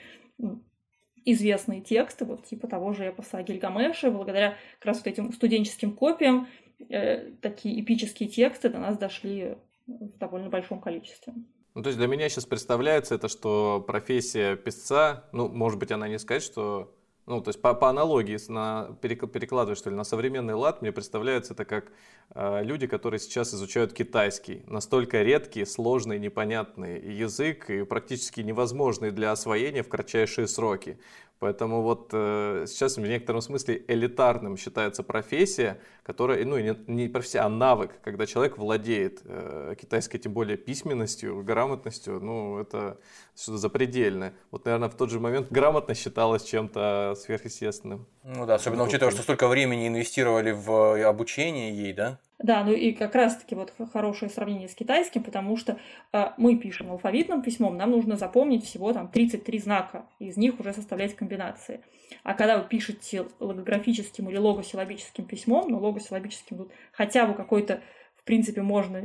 [1.27, 6.49] известные тексты, вот типа того же эпоса Гильгамеша, благодаря как раз вот этим студенческим копиям
[6.89, 11.35] э, такие эпические тексты до нас дошли в довольно большом количестве.
[11.77, 16.09] Ну, то есть для меня сейчас представляется это, что профессия писца, ну, может быть, она
[16.09, 16.91] не сказать, что
[17.27, 21.53] ну, то есть по, по аналогии на, перекладывать, что ли, на современный лад, мне представляется
[21.53, 21.93] это как
[22.35, 24.63] люди, которые сейчас изучают китайский.
[24.67, 30.99] Настолько редкий, сложный, непонятный язык и практически невозможный для освоения в кратчайшие сроки.
[31.39, 37.41] Поэтому вот э, сейчас в некотором смысле элитарным считается профессия, которая, ну, не, не профессия,
[37.41, 42.99] а навык, когда человек владеет э, китайской, тем более письменностью, грамотностью, ну, это
[43.37, 44.35] что-то запредельное.
[44.51, 48.07] Вот, наверное, в тот же момент грамотность считалась чем-то сверхъестественным.
[48.29, 52.19] Ну да, особенно учитывая, что столько времени инвестировали в э, обучение ей, да?
[52.41, 55.79] Да, ну и как раз-таки вот хорошее сравнение с китайским, потому что
[56.13, 60.73] э, мы пишем алфавитным письмом, нам нужно запомнить всего там 33 знака, из них уже
[60.73, 61.83] составлять комбинации.
[62.25, 67.81] А когда вы пишете логографическим или логосилабическим письмом, ну логосилабическим тут хотя бы какой-то,
[68.17, 69.05] в принципе, можно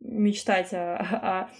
[0.00, 1.50] мечтать о, о,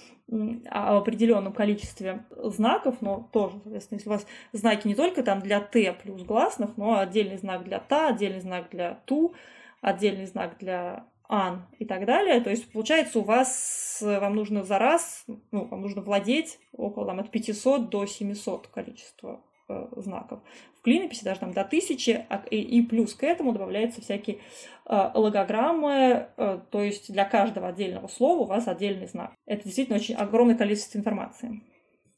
[0.70, 5.60] о определенном количестве знаков, но тоже, соответственно, если у вас знаки не только там для
[5.60, 9.34] Т плюс гласных, но отдельный знак для Та, отдельный знак для Ту,
[9.80, 12.40] отдельный знак для ан и так далее.
[12.40, 17.20] То есть, получается, у вас, вам нужно за раз, ну, вам нужно владеть около там,
[17.20, 19.49] от 500 до 700 количества э,
[19.96, 20.40] знаков.
[20.78, 24.38] В клинописи даже там до 1000, а, и, плюс к этому добавляются всякие
[24.86, 29.32] э, логограммы, э, то есть для каждого отдельного слова у вас отдельный знак.
[29.46, 31.62] Это действительно очень огромное количество информации.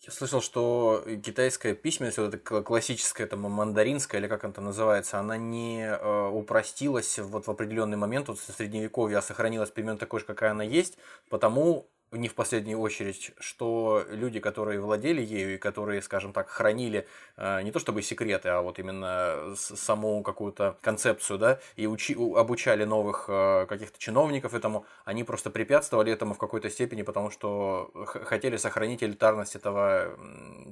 [0.05, 5.21] Я слышал, что китайская письменность, вот эта классическая, там, мандаринская, или как она там называется,
[5.21, 10.19] она не э, упростилась вот в определенный момент, вот в средневековье, а сохранилась примерно такой
[10.19, 10.99] же, какая она есть,
[11.31, 17.07] потому не в последнюю очередь, что люди, которые владели ею и которые, скажем так, хранили
[17.37, 22.85] э, не то чтобы секреты, а вот именно саму какую-то концепцию, да, и учи, обучали
[22.85, 28.57] новых э, каких-то чиновников этому, они просто препятствовали этому в какой-то степени, потому что хотели
[28.57, 30.16] сохранить элитарность этого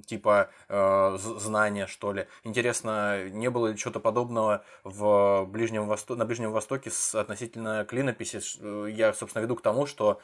[0.07, 2.27] типа э, знания, что ли.
[2.45, 6.17] Интересно, не было ли чего-то подобного в Ближнем Восто...
[6.17, 8.41] на Ближнем Востоке с относительно клинописи?
[8.91, 10.21] Я, собственно, веду к тому, что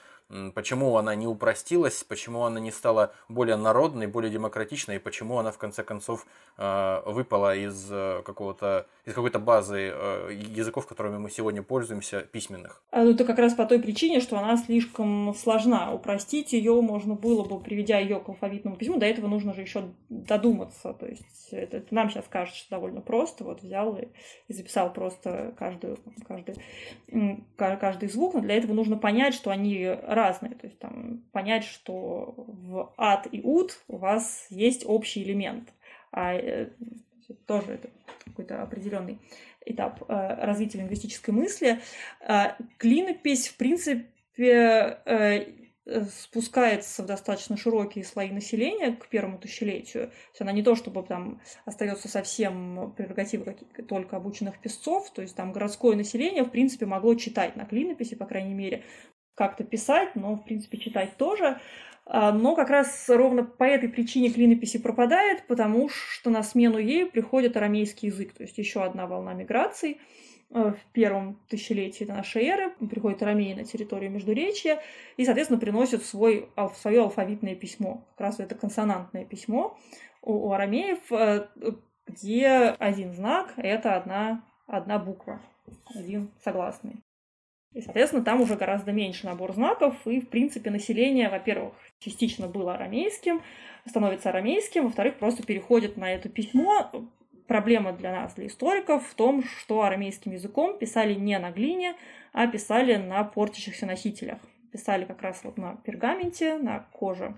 [0.55, 5.53] почему она не упростилась, почему она не стала более народной, более демократичной, и почему она
[5.53, 6.27] в конце концов
[6.59, 12.83] э, выпала из э, какого-то из какой-то базы э, языков, которыми мы сегодня пользуемся, письменных.
[12.91, 15.93] А, ну, это как раз по той причине, что она слишком сложна.
[15.93, 18.99] Упростить ее можно было бы, приведя ее к алфавитному письму.
[18.99, 20.93] До этого нужно же еще додуматься.
[20.93, 23.45] То есть это, это нам сейчас кажется довольно просто.
[23.45, 24.09] Вот взял и,
[24.49, 26.57] и записал просто каждую, каждый,
[27.59, 29.85] каждый звук, но для этого нужно понять, что они
[30.17, 30.55] разные.
[30.55, 35.73] То есть там понять, что в ад и ут у вас есть общий элемент.
[36.11, 36.71] А э,
[37.47, 37.91] тоже это
[38.25, 39.19] какой-то определенный
[39.65, 41.81] этап э, развития лингвистической мысли.
[42.21, 44.99] Э, клинопись, в принципе,
[46.11, 50.09] спускается в достаточно широкие слои населения к первому тысячелетию.
[50.09, 53.55] То есть она не то, чтобы там остается совсем прерогатива
[53.89, 58.27] только обученных песцов, то есть там городское население, в принципе, могло читать на клинописи, по
[58.27, 58.83] крайней мере,
[59.37, 61.61] как-то писать, но, в принципе, читать тоже.
[62.07, 67.07] А, но как раз ровно по этой причине клинописи пропадает, потому что на смену ей
[67.07, 70.01] приходит арамейский язык, то есть еще одна волна миграций.
[70.51, 74.81] Э, в первом тысячелетии нашей эры приходит арамей на территорию Междуречья
[75.17, 78.07] и, соответственно, приносит свой, свое алфавитное письмо.
[78.13, 79.77] Как раз это консонантное письмо
[80.23, 81.49] у, у арамеев, э,
[82.07, 85.43] где один знак– это одна, одна буква,
[85.93, 87.03] один согласный.
[87.77, 92.73] И, соответственно, там уже гораздо меньше набор знаков, и, в принципе, население, во-первых, частично было
[92.73, 93.43] арамейским,
[93.87, 96.91] становится арамейским, во-вторых, просто переходит на это письмо.
[97.47, 101.97] Проблема для нас, для историков, в том, что арамейским языком писали не на глине,
[102.33, 104.39] а писали на портящихся носителях.
[104.73, 107.37] Писали как раз вот на пергаменте, на коже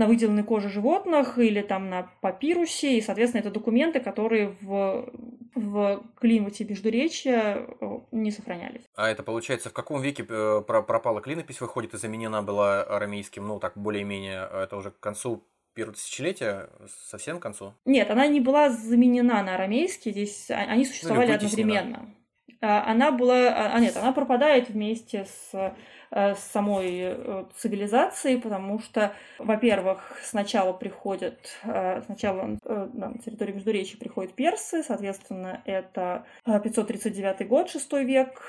[0.00, 5.12] на выделанной коже животных или там на папирусе, и, соответственно, это документы, которые в,
[5.54, 8.80] в климате Междуречья э, не сохранялись.
[8.96, 13.60] А это, получается, в каком веке э, пропала клинопись, выходит, и заменена была арамейским, ну,
[13.60, 16.70] так, более-менее, это уже к концу первого тысячелетия,
[17.06, 17.74] совсем к концу?
[17.84, 22.14] Нет, она не была заменена на арамейский, здесь а, они существовали ну, одновременно.
[22.60, 25.74] А, она была, а, а нет, она пропадает вместе с
[26.12, 34.34] Э, самой э, цивилизации, потому что, во-первых, сначала приходят, э, сначала на территорию Междуречия приходят
[34.34, 38.42] персы, соответственно, это 539 год, 6 век,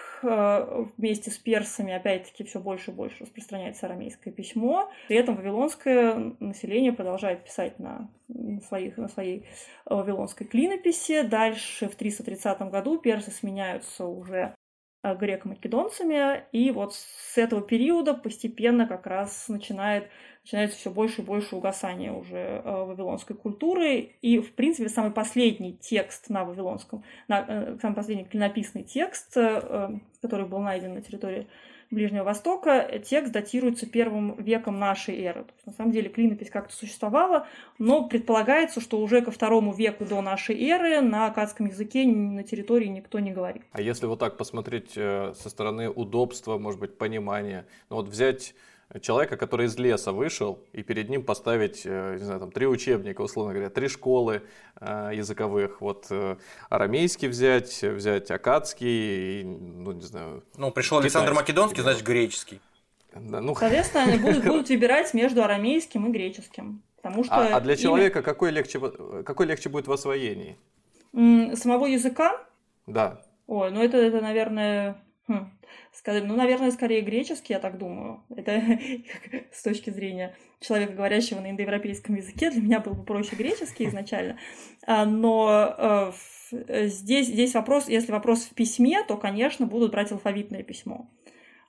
[0.97, 6.93] вместе с персами, опять-таки, все больше и больше распространяется арамейское письмо, при этом вавилонское население
[6.93, 8.10] продолжает писать на
[8.67, 9.48] своих, на своей
[9.86, 11.22] вавилонской клинописи.
[11.24, 14.56] Дальше в 330 году персы сменяются уже
[15.04, 20.08] Э, греко-македонцами, и вот с этого периода постепенно как раз начинает,
[20.44, 25.76] начинается все больше и больше угасание уже э, вавилонской культуры, и, в принципе, самый последний
[25.76, 29.34] текст на вавилонском, на, э, самый последний клинописный текст,
[30.22, 31.48] который был найден на территории
[31.91, 35.43] Ближнего Востока, текст датируется первым веком нашей эры.
[35.43, 40.06] То есть, на самом деле клинопись как-то существовала, но предполагается, что уже ко второму веку
[40.06, 43.63] до нашей эры на акадском языке на территории никто не говорит.
[43.73, 48.56] А если вот так посмотреть э, со стороны удобства, может быть, понимания, ну вот взять
[48.99, 53.21] человека, который из леса вышел, и перед ним поставить, э, не знаю, там, три учебника,
[53.21, 54.43] условно говоря, три школы
[54.80, 55.80] э, языковых.
[55.80, 56.38] Вот э,
[56.69, 60.43] арамейский взять, взять акадский, и, ну, не знаю...
[60.58, 62.60] Ну, пришел Александр Македонский, значит, греческий.
[63.13, 63.56] Да, ну...
[63.56, 66.82] Соответственно, они будут, будут выбирать между арамейским и греческим.
[66.97, 68.23] Потому что а, а для человека имя...
[68.23, 68.80] какой, легче,
[69.25, 70.58] какой легче будет в освоении?
[71.13, 72.45] Самого языка?
[72.86, 73.21] Да.
[73.47, 75.49] Ой, ну это, это наверное, Хм.
[76.06, 78.23] Ну, наверное, скорее греческий, я так думаю.
[78.36, 78.62] Это
[79.51, 84.38] с точки зрения человека, говорящего на индоевропейском языке, для меня был бы проще греческий изначально.
[84.86, 90.63] А, но э, здесь, здесь вопрос, если вопрос в письме, то, конечно, будут брать алфавитное
[90.63, 91.10] письмо.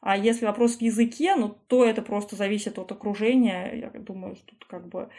[0.00, 3.72] А если вопрос в языке, ну, то это просто зависит от окружения.
[3.72, 5.10] Я думаю, что тут как бы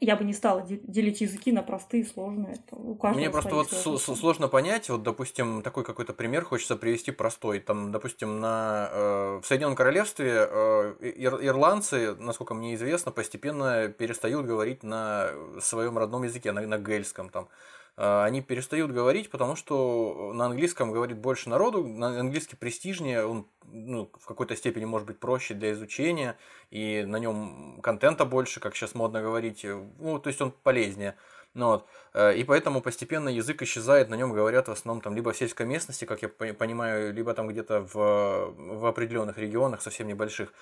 [0.00, 2.54] я бы не стала делить языки на простые сложные.
[2.54, 7.60] Это у Мне просто вот сложно понять, вот, допустим, такой какой-то пример хочется привести простой.
[7.60, 14.46] Там, допустим, на, э, в Соединенном Королевстве э, ир, ирландцы, насколько мне известно, постепенно перестают
[14.46, 15.30] говорить на
[15.60, 17.48] своем родном языке, на, на гельском там.
[17.96, 23.46] А, они перестают говорить, потому что на английском говорит больше народу, на английский престижнее, он
[23.64, 26.36] ну, в какой-то степени может быть проще для изучения,
[26.70, 29.64] и на нем контента больше, как сейчас модно говорить,
[29.98, 31.16] ну, то есть он полезнее.
[31.54, 31.86] Ну, вот.
[32.14, 35.66] Э, и поэтому постепенно язык исчезает, на нем говорят в основном там либо в сельской
[35.66, 40.52] местности, как я понимаю, либо там где-то в, в определенных регионах, совсем небольших.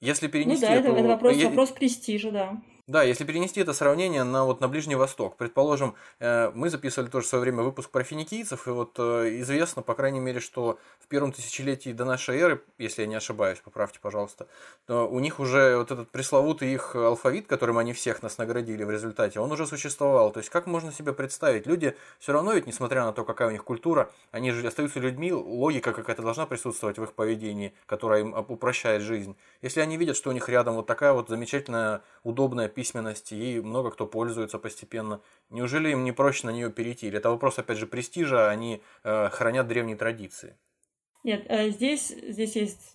[0.00, 0.88] Если перенести ну да, эту...
[0.88, 2.62] это, это вопрос, вопрос престижа, да.
[2.88, 7.26] Да, если перенести это сравнение на, вот, на Ближний Восток, предположим, э, мы записывали тоже
[7.26, 11.06] в свое время выпуск про финикийцев, и вот э, известно, по крайней мере, что в
[11.06, 14.48] первом тысячелетии до нашей эры, если я не ошибаюсь, поправьте, пожалуйста,
[14.86, 18.90] то у них уже вот этот пресловутый их алфавит, которым они всех нас наградили в
[18.90, 20.32] результате, он уже существовал.
[20.32, 21.68] То есть как можно себе представить?
[21.68, 25.32] Люди все равно ведь, несмотря на то, какая у них культура, они же остаются людьми,
[25.32, 29.36] логика какая-то должна присутствовать в их поведении, которая им упрощает жизнь.
[29.60, 33.90] Если они видят, что у них рядом вот такая вот замечательная, удобная письменность, ей много
[33.90, 35.20] кто пользуется постепенно.
[35.50, 37.06] Неужели им не проще на нее перейти?
[37.06, 40.56] Или это вопрос, опять же, престижа, они э, хранят древние традиции?
[41.24, 42.92] Нет, э, здесь, здесь есть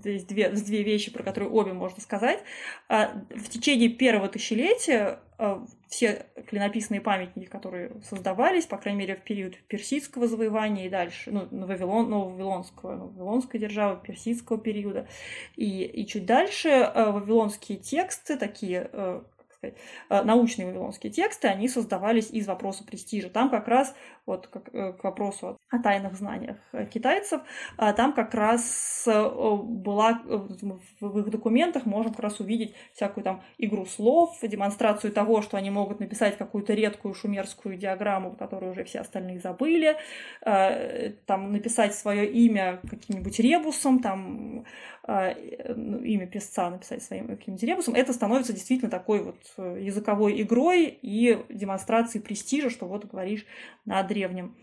[0.00, 2.42] здесь две, две вещи, про которые обе можно сказать.
[2.88, 9.22] А, в течение первого тысячелетия э, все клинописные памятники, которые создавались, по крайней мере, в
[9.22, 15.08] период персидского завоевания и дальше, ну, Вавилон, нововавилонского, вавилонской державы, персидского периода,
[15.56, 18.90] и, и чуть дальше э, вавилонские тексты, такие
[19.56, 19.76] сказать,
[20.08, 23.28] э, научные вавилонские тексты, они создавались из вопроса престижа.
[23.28, 23.94] Там как раз,
[24.26, 26.56] вот как, э, к вопросу о тайных знаниях
[26.90, 27.42] китайцев,
[27.78, 30.20] э, там как раз была
[31.00, 35.70] в их документах можно как раз увидеть всякую там игру слов, демонстрацию того, что они
[35.70, 39.96] могут написать какую-то редкую шумерскую диаграмму, которую уже все остальные забыли,
[40.42, 44.64] там написать свое имя каким-нибудь ребусом, там
[45.06, 50.98] ну, имя писца написать своим каким-нибудь ребусом, это становится действительно такой вот Э, языковой игрой
[51.02, 53.44] и демонстрацией престижа, что вот говоришь
[53.84, 54.56] на древнем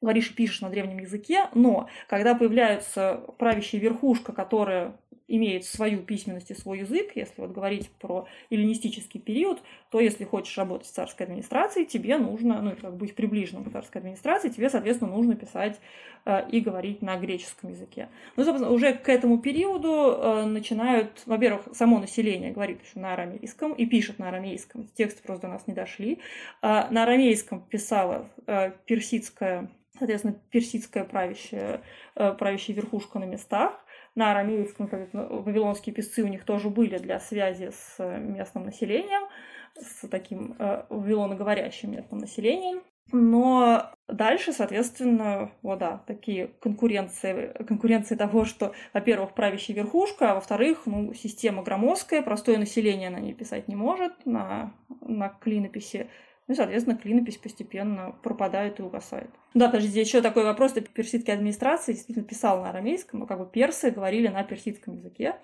[0.00, 6.50] говоришь и пишешь на древнем языке, но когда появляется правящая верхушка, которая имеет свою письменность
[6.50, 11.26] и свой язык, если вот говорить про эллинистический период, то если хочешь работать в царской
[11.26, 15.78] администрации, тебе нужно, ну, как быть приближенным к царской администрации, тебе, соответственно, нужно писать
[16.24, 18.08] э, и говорить на греческом языке.
[18.36, 23.72] Ну, собственно, уже к этому периоду э, начинают, во-первых, само население говорит еще на арамейском
[23.74, 24.88] и пишет на арамейском.
[24.94, 26.20] Тексты просто до нас не дошли.
[26.62, 31.82] Э, на арамейском писала э, персидская соответственно, персидская правящая,
[32.14, 33.84] э, правящая верхушка на местах
[34.18, 39.28] на арамейском, вавилонские писцы у них тоже были для связи с э, местным населением,
[39.76, 42.82] с таким э, вавилоноговорящим местным населением.
[43.12, 50.82] Но дальше, соответственно, вот да, такие конкуренции, конкуренции того, что, во-первых, правящая верхушка, а во-вторых,
[50.86, 56.08] ну, система громоздкая, простое население на ней писать не может, на, на клинописи
[56.48, 59.30] ну соответственно, клинопись постепенно пропадает и угасает.
[59.54, 60.72] Да, подожди, еще такой вопрос.
[60.72, 65.36] До персидской администрации действительно писал на арамейском, но как бы персы говорили на персидском языке.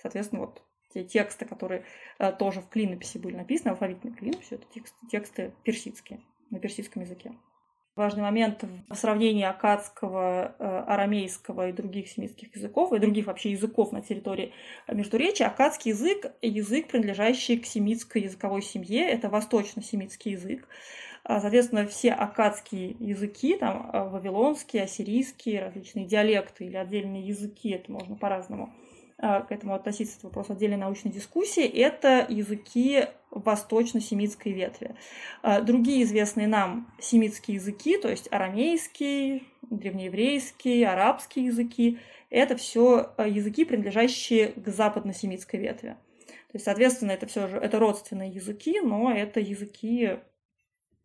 [0.00, 0.62] Соответственно, вот
[0.92, 1.84] те тексты, которые
[2.18, 6.20] э, тоже в клинописи были написаны, алфавитной клинописью, это тексты, тексты персидские,
[6.50, 7.32] на персидском языке.
[7.96, 13.90] Важный момент в сравнении акадского, э, арамейского и других семитских языков, и других вообще языков
[13.92, 14.52] на территории
[14.86, 15.48] Междуречия.
[15.48, 20.68] Акадский язык– язык, принадлежащий к семитской языковой семье, это восточно-семитский язык.
[21.24, 27.92] А, соответственно, все акадские языки, там а, вавилонские, ассирийские, различные диалекты или отдельные языки, это
[27.92, 28.72] можно по-разному
[29.20, 34.96] к этому относиться, это вопрос отдельной научной дискуссии, это языки восточно-семитской ветви.
[35.62, 41.98] Другие известные нам семитские языки, то есть арамейский, древнееврейский, арабские языки,
[42.30, 45.96] это все языки, принадлежащие к западно-семитской ветви.
[46.26, 50.18] То есть, соответственно, это все же это родственные языки, но это языки,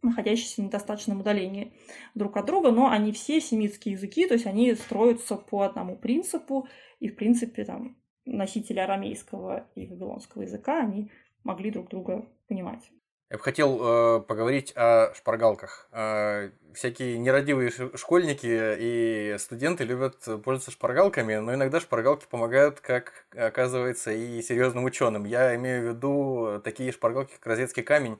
[0.01, 1.73] находящиеся в недостаточном удалении
[2.13, 6.67] друг от друга, но они все семитские языки, то есть они строятся по одному принципу,
[6.99, 11.11] и, в принципе, там, носители арамейского и вавилонского языка, они
[11.43, 12.91] могли друг друга понимать.
[13.31, 15.89] Я бы хотел э, поговорить о шпаргалках.
[15.91, 24.11] Э, всякие нерадивые школьники и студенты любят пользоваться шпаргалками, но иногда шпаргалки помогают, как оказывается,
[24.11, 25.25] и серьезным ученым.
[25.25, 28.19] Я имею в виду такие шпаргалки, как розетский камень,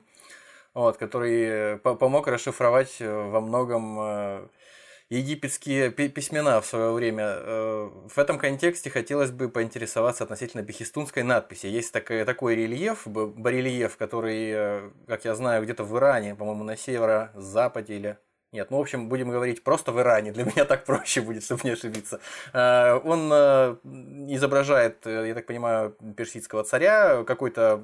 [0.74, 4.48] вот, который помог расшифровать во многом э,
[5.08, 7.24] египетские письмена в свое время.
[7.26, 11.66] Э, в этом контексте хотелось бы поинтересоваться относительно бехистунской надписи.
[11.66, 16.76] Есть такой, такой рельеф, барельеф, который, э, как я знаю, где-то в Иране, по-моему, на
[16.76, 18.18] северо-западе или
[18.52, 20.32] нет, ну, в общем, будем говорить просто в Иране.
[20.32, 22.20] Для меня так проще будет, чтобы не ошибиться.
[22.52, 23.30] Э, он
[24.32, 27.80] изображает, я так понимаю, персидского царя, какой-то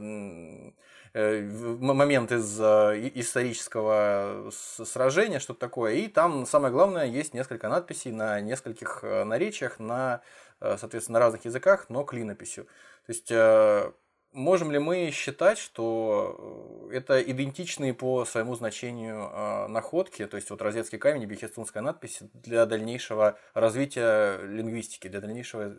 [1.14, 5.94] момент из э, исторического сражения, что-то такое.
[5.94, 10.22] И там самое главное, есть несколько надписей на нескольких э, наречиях, на,
[10.60, 12.64] соответственно, на разных языках, но клинописью.
[13.06, 13.32] То есть
[14.32, 20.98] можем ли мы считать, что это идентичные по своему значению находки, то есть вот розетский
[20.98, 25.74] камень и бехестунская надпись для дальнейшего развития лингвистики, для дальнейшего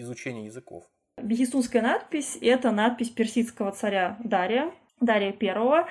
[0.00, 0.84] изучения языков?
[1.24, 4.70] Бехистунская надпись– это надпись персидского царя Дария,
[5.00, 5.86] Дария I,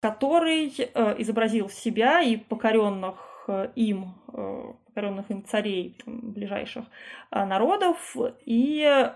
[0.00, 6.84] который э, изобразил себя и покоренных э, им, э, покоренных им царей там, ближайших
[7.32, 8.16] народов,
[8.46, 9.10] и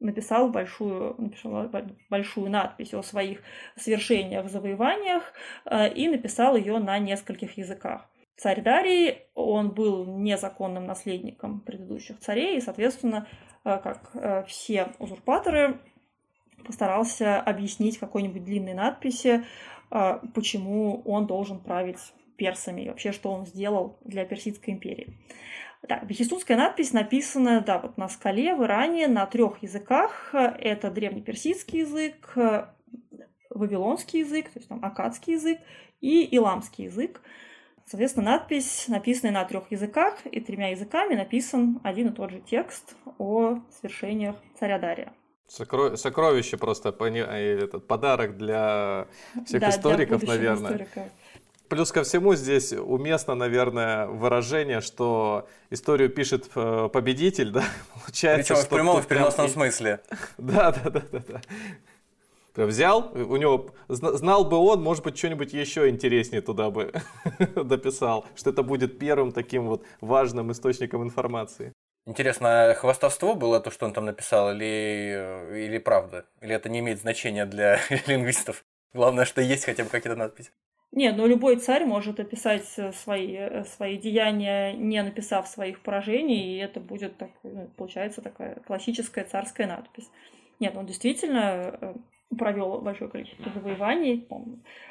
[0.00, 1.70] написал большую, написал
[2.08, 3.42] большую надпись о своих
[3.76, 5.34] свершениях, завоеваниях
[5.94, 8.08] и написал ее на нескольких языках.
[8.38, 13.26] Царь Дарий, он был незаконным наследником предыдущих царей, и, соответственно,
[13.68, 15.78] Э, как э, все узурпаторы,
[16.64, 19.44] постарался объяснить какой-нибудь длинной надписи,
[19.90, 21.98] э, почему он должен править
[22.36, 25.18] персами и вообще, что он сделал для Персидской империи.
[25.82, 30.30] Да, бехистунская надпись написана да, вот на скале в Иране на трех языках.
[30.32, 32.36] Это древнеперсидский язык,
[33.50, 35.60] вавилонский язык, то есть там акадский язык
[36.00, 37.20] и иламский язык.
[37.90, 42.96] Соответственно, надпись, написанная на трех языках и тремя языками, написан один и тот же текст
[43.16, 45.14] о свершениях царя Дария.
[45.46, 45.96] Сокро...
[45.96, 49.06] Сокровище просто, этот подарок для
[49.46, 50.72] всех да, историков, для наверное.
[50.72, 51.12] Историков.
[51.70, 57.64] Плюс ко всему здесь уместно, наверное, выражение, что историю пишет э, победитель, да,
[58.04, 58.52] получается.
[58.52, 59.54] Причем в прямом в переносном прям...
[59.54, 60.00] смысле.
[60.36, 61.40] Да, да, да, да, да
[62.66, 66.92] взял, у него, знал бы он, может быть, что-нибудь еще интереснее туда бы
[67.54, 71.72] дописал, что это будет первым таким вот важным источником информации.
[72.06, 76.24] Интересно, а хвастовство было то, что он там написал, или, или правда?
[76.40, 78.64] Или это не имеет значения для лингвистов?
[78.94, 80.50] Главное, что есть хотя бы какие-то надписи.
[80.90, 86.80] Нет, но любой царь может описать свои, свои деяния, не написав своих поражений, и это
[86.80, 90.08] будет, так, ну, получается, такая классическая царская надпись.
[90.60, 91.94] Нет, он действительно э,
[92.36, 94.26] провел большое количество завоеваний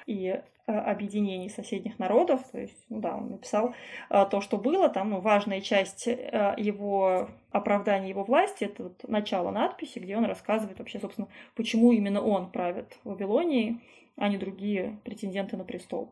[0.06, 2.42] и э, объединений соседних народов.
[2.52, 3.76] То есть, ну да, он написал
[4.10, 4.90] э, то, что было.
[4.90, 10.26] Там ну, важная часть э, его оправдания его власти это вот начало надписи, где он
[10.26, 13.80] рассказывает вообще, собственно, почему именно он правит в Вавилонии,
[14.16, 16.12] а не другие претенденты на престол.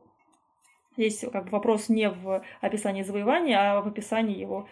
[0.97, 4.67] Здесь как бы вопрос не в описании завоевания, а в описании его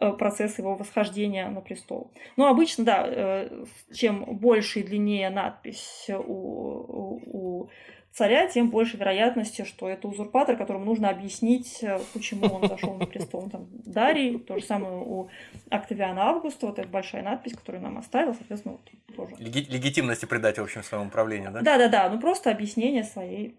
[0.00, 2.10] э, процесса его восхождения на престол.
[2.36, 7.68] Но обычно, да, э, чем больше и длиннее надпись у, у, у
[8.16, 13.04] царя, тем больше вероятности, что это узурпатор, которому нужно объяснить, э, почему он зашел на
[13.04, 13.50] престол.
[13.50, 15.28] Там, Дарий, то же самое у
[15.68, 19.36] Октавиана Августа, вот эта большая надпись, которую нам оставил, соответственно, вот тоже.
[19.38, 21.60] Леги- легитимности придать, в общем, своему управлению, да?
[21.60, 23.54] Да-да-да, ну просто объяснение своей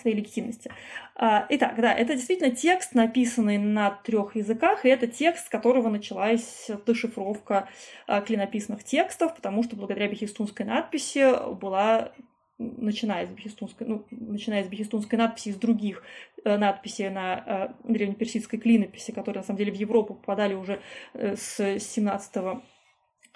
[0.00, 0.70] своей легитимности.
[1.14, 5.88] А, итак, да, это действительно текст, написанный на трех языках, и это текст, с которого
[5.88, 7.66] началась дешифровка
[8.06, 12.12] а, клинописных текстов, потому что благодаря бехистунской надписи была
[12.58, 16.02] начиная с бехистунской, ну, начиная с бехистунской надписи, из других
[16.44, 20.80] э, надписей на э, древнеперсидской клинописи, которые на самом деле в Европу попадали уже
[21.14, 22.62] э, с 17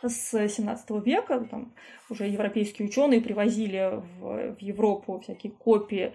[0.03, 1.75] с 17 века, там
[2.09, 6.15] уже европейские ученые привозили в, в Европу всякие копии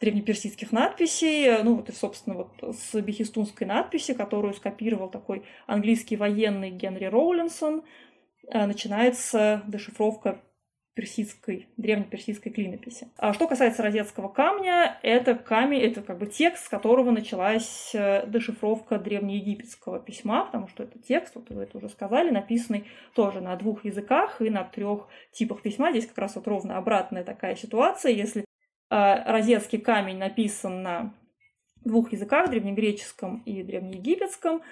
[0.00, 6.70] древнеперсидских надписей, ну вот и, собственно, вот с бехистунской надписи, которую скопировал такой английский военный
[6.70, 7.84] Генри Роулинсон,
[8.48, 10.40] э, начинается дешифровка
[10.94, 13.08] персидской, древнеперсидской клинописи.
[13.16, 18.26] А что касается розетского камня, это камень, это как бы текст, с которого началась э,
[18.26, 23.54] дешифровка древнеегипетского письма, потому что это текст, вот вы это уже сказали, написанный тоже на
[23.56, 25.90] двух языках и на трех типах письма.
[25.90, 28.12] Здесь как раз вот ровно обратная такая ситуация.
[28.12, 28.44] Если
[28.90, 31.14] э, розетский камень написан на
[31.84, 34.62] двух языках, древнегреческом и древнеегипетском,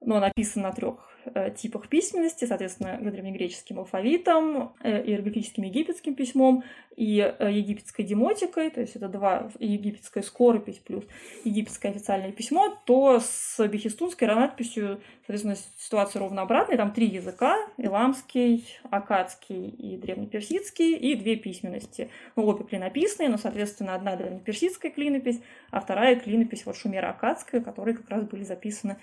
[0.00, 6.64] но написан на трех Э, типах письменности, соответственно, древнегреческим алфавитом, э, иероглифическим египетским письмом
[6.96, 11.04] и э, египетской демотикой, то есть это два, египетская скоропись плюс
[11.44, 18.66] египетское официальное письмо, то с бехистунской надписью, соответственно, ситуация ровно обратная, там три языка, иламский,
[18.90, 22.10] акадский и древнеперсидский, и две письменности.
[22.34, 25.40] Ну, обе клинописные, но, соответственно, одна древнеперсидская клинопись,
[25.70, 28.96] а вторая клинопись вот шумеро-акадская, которые как раз были записаны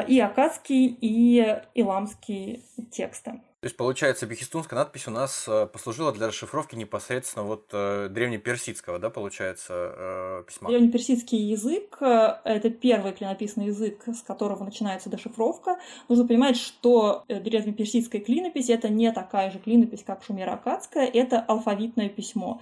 [0.00, 3.40] и акадский, и иламский тексты.
[3.62, 8.98] То есть, получается, бехистунская надпись у нас э, послужила для расшифровки непосредственно вот э, древнеперсидского,
[8.98, 10.68] да, получается, э, письма?
[10.68, 15.78] Древнеперсидский язык– это первый клинописный язык, с которого начинается дешифровка.
[16.08, 22.60] Нужно понимать, что древнеперсидская клинопись– это не такая же клинопись, как шумеро-акадская, это алфавитное письмо.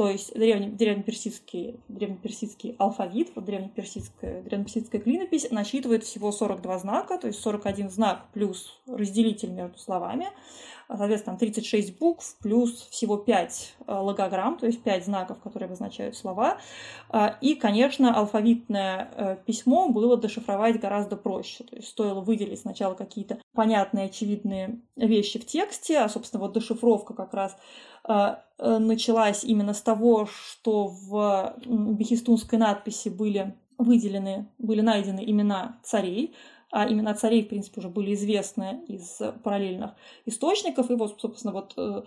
[0.00, 7.26] То есть древне, древнеперсидский, древнеперсидский алфавит, вот древнеперсидская, древнеперсидская клинопись насчитывает всего 42 знака, то
[7.26, 10.28] есть 41 знак плюс разделитель между словами–
[10.96, 16.58] соответственно, 36 букв плюс всего 5 э, логограмм, то есть 5 знаков, которые обозначают слова.
[17.08, 21.64] А, и, конечно, алфавитное э, письмо было дешифровать гораздо проще.
[21.64, 27.14] То есть стоило выделить сначала какие-то понятные, очевидные вещи в тексте, а, собственно, вот дешифровка
[27.14, 27.56] как раз
[28.58, 36.34] началась именно с того, что в бехистунской надписи были выделены, были найдены имена царей,
[36.70, 39.92] а именно царей, в принципе, уже были известны из параллельных
[40.24, 40.90] источников.
[40.90, 42.02] И вот, собственно, вот э,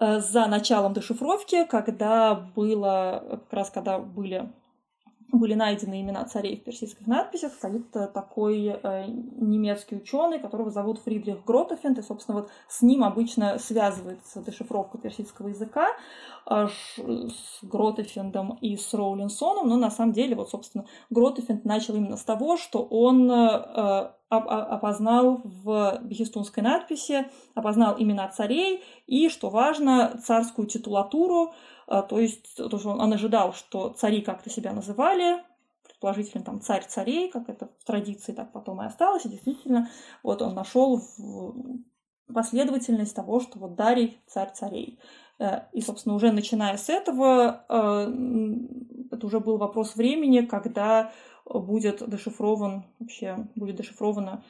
[0.00, 4.50] э, за началом дешифровки, когда было, как раз когда были
[5.30, 11.44] были найдены имена царей в персидских надписях, стоит такой э, немецкий ученый, которого зовут Фридрих
[11.44, 15.88] Гротофенд, и, собственно, вот с ним обычно связывается дешифровка персидского языка
[16.50, 22.16] э, с Гротофендом и с Роулинсоном, но на самом деле, вот, собственно, Гротофенд начал именно
[22.16, 30.20] с того, что он э, опознал в бехистунской надписи, опознал имена царей и, что важно,
[30.22, 31.54] царскую титулатуру,
[31.86, 35.42] а, то есть то, что он ожидал, что цари как-то себя называли,
[35.82, 39.90] предположительно там царь царей, как это в традиции так потом и осталось, и действительно
[40.22, 41.02] вот он нашел
[42.32, 44.98] последовательность того, что вот Дарий царь царей.
[45.38, 48.12] Э, и, собственно, уже начиная с этого, э,
[49.10, 51.12] это уже был вопрос времени, когда
[51.44, 54.42] будет дешифрован, вообще будет дешифрована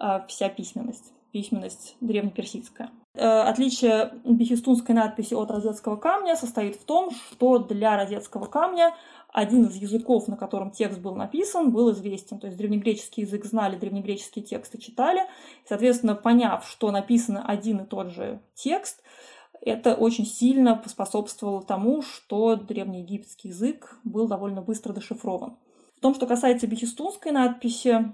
[0.00, 2.90] э, вся письменность, письменность древнеперсидская.
[3.16, 8.94] Э, отличие бехистунской надписи от розетского камня состоит в том, что для розетского камня
[9.32, 12.38] один из языков, на котором текст был написан, был известен.
[12.38, 15.22] То есть древнегреческий язык знали, древнегреческие тексты читали.
[15.66, 19.02] соответственно, поняв, что написан один и тот же текст,
[19.62, 25.56] это очень сильно поспособствовало тому, что древнеегипетский язык был довольно быстро дешифрован.
[25.96, 28.12] В том, что касается бехистунской надписи,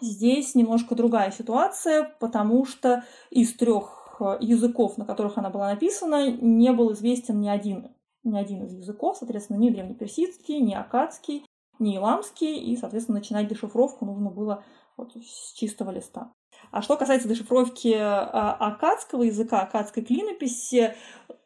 [0.00, 6.30] здесь немножко другая ситуация, потому что из трех Э, языков, на которых она была написана,
[6.30, 7.88] не был известен ни один,
[8.22, 11.44] ни один из языков, соответственно, ни древнеперсидский, ни акадский,
[11.78, 14.64] ни иламский, и, соответственно, начинать дешифровку нужно было
[14.96, 16.32] вот с чистого листа.
[16.70, 20.94] А что касается дешифровки э, акадского языка, акадской клинописи,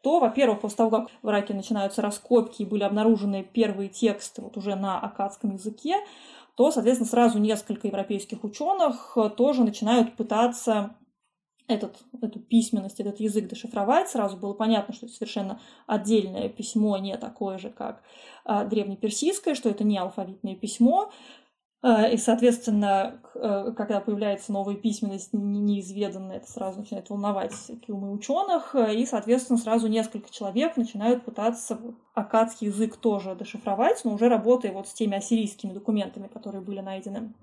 [0.01, 4.55] то, во-первых, после того, как в Ираке начинаются раскопки и были обнаружены первые тексты вот
[4.57, 5.97] уже на акадском языке,
[6.55, 10.95] то, соответственно, сразу несколько европейских ученых тоже начинают пытаться
[11.69, 17.15] этот, эту письменность, этот язык дешифровать, сразу было понятно, что это совершенно отдельное письмо, не
[17.17, 18.01] такое же, как
[18.43, 21.11] а, древнеперсидское, что это не алфавитное письмо.
[21.81, 27.53] А, и, соответственно, а, когда появляется новая письменность неизведанная, это сразу начинает волновать
[27.87, 31.79] умы ученых, и, соответственно, сразу несколько человек начинают пытаться
[32.15, 37.33] акадский язык тоже дешифровать, но уже работая вот с теми ассирийскими документами, которые были найдены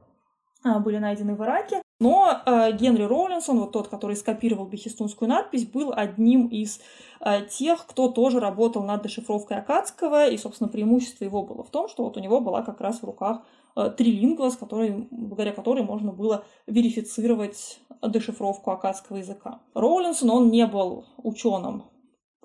[0.65, 1.81] а, были найдены в Ираке.
[1.99, 6.81] Но э, Генри Роулинсон, вот тот, который скопировал бехистунскую надпись, был одним из
[7.21, 11.89] э, тех, кто тоже работал над дешифровкой акадского, и, собственно, преимущество его было в том,
[11.89, 13.43] что вот у него была как раз в руках
[13.77, 19.61] э, трилингва, с которой, благодаря которой можно было верифицировать дешифровку акадского языка.
[19.75, 21.85] Роулинсон, он не был ученым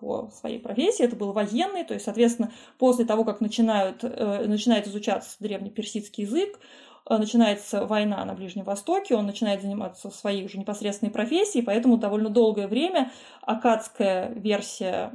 [0.02, 4.88] по своей профессии, это был военный, то есть, соответственно, после того, как начинают, э, начинает
[4.88, 6.60] изучаться древнеперсидский язык,
[7.10, 12.68] начинается война на Ближнем Востоке, он начинает заниматься своей уже непосредственной профессией, поэтому довольно долгое
[12.68, 15.12] время акадская версия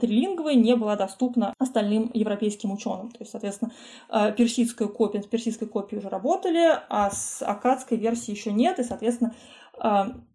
[0.00, 3.10] трилинговой не была доступна остальным европейским ученым.
[3.10, 3.72] То есть, соответственно,
[4.10, 8.84] э, персидскую копию, с персидской копией уже работали, а с акадской версии еще нет, и,
[8.84, 9.34] соответственно,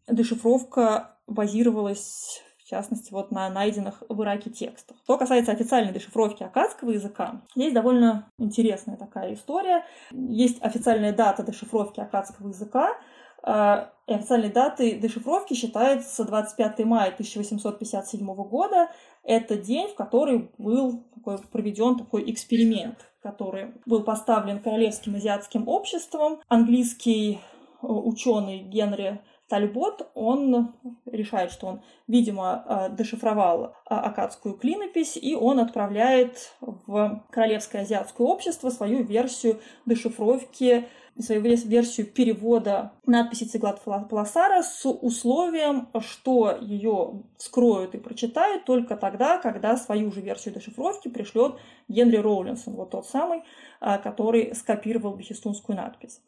[0.07, 2.41] дешифровка базировалась
[2.73, 4.97] частности, вот на найденных в Ираке текстах.
[5.03, 9.85] Что касается официальной дешифровки акадского языка, есть довольно интересная такая история.
[10.11, 12.97] Есть официальная дата дешифровки акадского языка,
[13.45, 18.89] э, и официальной датой дешифровки считается 25 мая 1857 года.
[19.23, 26.41] Это день, в который был такой, проведен такой эксперимент, который был поставлен Королевским азиатским обществом.
[26.49, 27.39] Английский
[27.81, 30.73] э, ученый Генри Тальбот, он
[31.05, 38.25] решает, что он, видимо, э, дешифровал а, акадскую клинопись, и он отправляет в Королевское азиатское
[38.25, 40.87] общество свою версию дешифровки
[41.19, 43.79] свою версию перевода надписи Цеглат
[44.09, 51.09] Пласара с условием, что ее скроют и прочитают только тогда, когда свою же версию дешифровки
[51.09, 53.43] пришлет Генри Роулинсон, вот тот самый,
[53.79, 56.19] э, который скопировал бехистунскую надпись.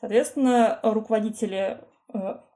[0.00, 1.91] Соответственно, руководители Э,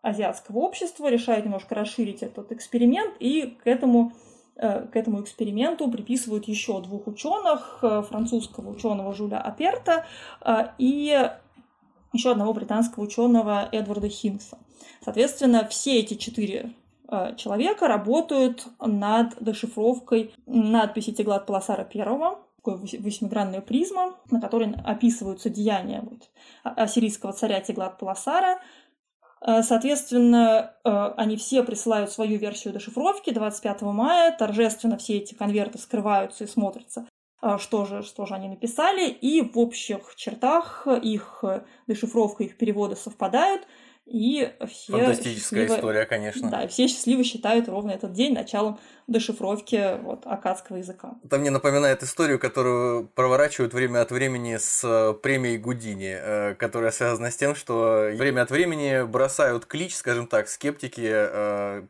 [0.02, 4.12] азиатского общества, решает немножко расширить этот эксперимент, и к этому,
[4.56, 10.06] э, к этому эксперименту приписывают еще двух ученых, э, французского ученого Жюля Аперта
[10.78, 11.30] и
[12.12, 14.58] еще одного британского ученого Эдварда Хинкса.
[15.04, 16.72] Соответственно, все эти четыре
[17.36, 26.00] человека работают над дешифровкой надписи Теглат Паласара первого, такой восьмигранная призма, на которой описываются деяния
[26.02, 26.28] вот,
[26.64, 28.85] а, ассирийского царя Теглат Паласара, Э,
[29.62, 33.30] соответственно, э, они все присылают свою версию дешифровки.
[33.30, 37.06] 25 мая, торжественно все эти конверты скрываются и смотрятся,
[37.42, 41.44] э, что же, что же они написали, и в общих чертах их
[41.86, 43.66] дешифровка, их переводы совпадают,
[44.06, 45.76] и все Фантастическая счастливо...
[45.78, 46.48] история, конечно.
[46.48, 48.78] Да, все счастливо считают ровно этот день началом
[49.08, 51.16] дешифровки вот, акадского языка.
[51.24, 56.92] Это мне напоминает историю, которую проворачивают время от времени с э, премией Гудини, э, которая
[56.92, 61.82] связана с тем, что время от времени бросают клич, скажем так, скептики, э,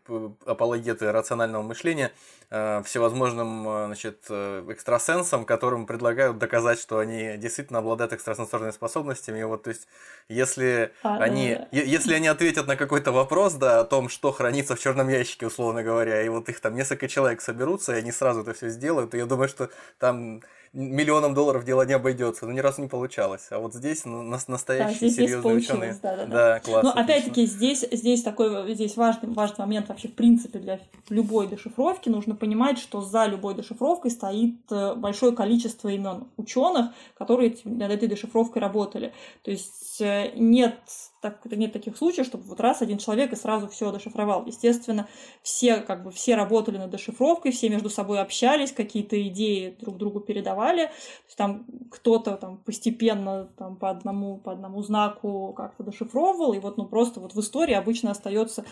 [0.46, 2.12] апологеты рационального мышления–
[2.48, 9.40] всевозможным э, значит, э, экстрасенсам, которым предлагают доказать, что они действительно обладают экстрасенсорными способностями.
[9.40, 9.88] И вот, то есть,
[10.28, 11.66] если, а, они, да.
[11.72, 15.82] если они ответят на какой-то вопрос, да, о том, что хранится в черном ящике, условно
[15.82, 19.16] говоря, и вот их там несколько человек соберутся, и они сразу это все сделают, то
[19.16, 20.42] я думаю, что там
[20.76, 23.46] миллионом долларов дело не обойдется, но ни разу не получалось.
[23.50, 25.98] А вот здесь ну, настоящие да, здесь, серьезные здесь ученые.
[26.02, 26.32] Да, да, да.
[26.32, 26.92] да классно.
[26.94, 32.10] Но опять-таки здесь, здесь такой здесь важный, важный момент вообще в принципе для любой дешифровки.
[32.10, 38.06] Нужно понимать, что за любой дешифровкой стоит э, большое количество имен ученых, которые над этой
[38.06, 39.14] дешифровкой работали.
[39.42, 40.78] То есть э, нет
[41.20, 44.44] так, нет таких случаев, чтобы вот раз один человек и сразу все дешифровал.
[44.46, 45.08] Естественно,
[45.42, 50.20] все как бы все работали над дешифровкой, все между собой общались, какие-то идеи друг другу
[50.20, 50.86] передавали.
[50.86, 56.58] То есть там кто-то там постепенно там по одному по одному знаку как-то дешифровывал, и
[56.58, 58.64] вот ну просто вот в истории обычно остается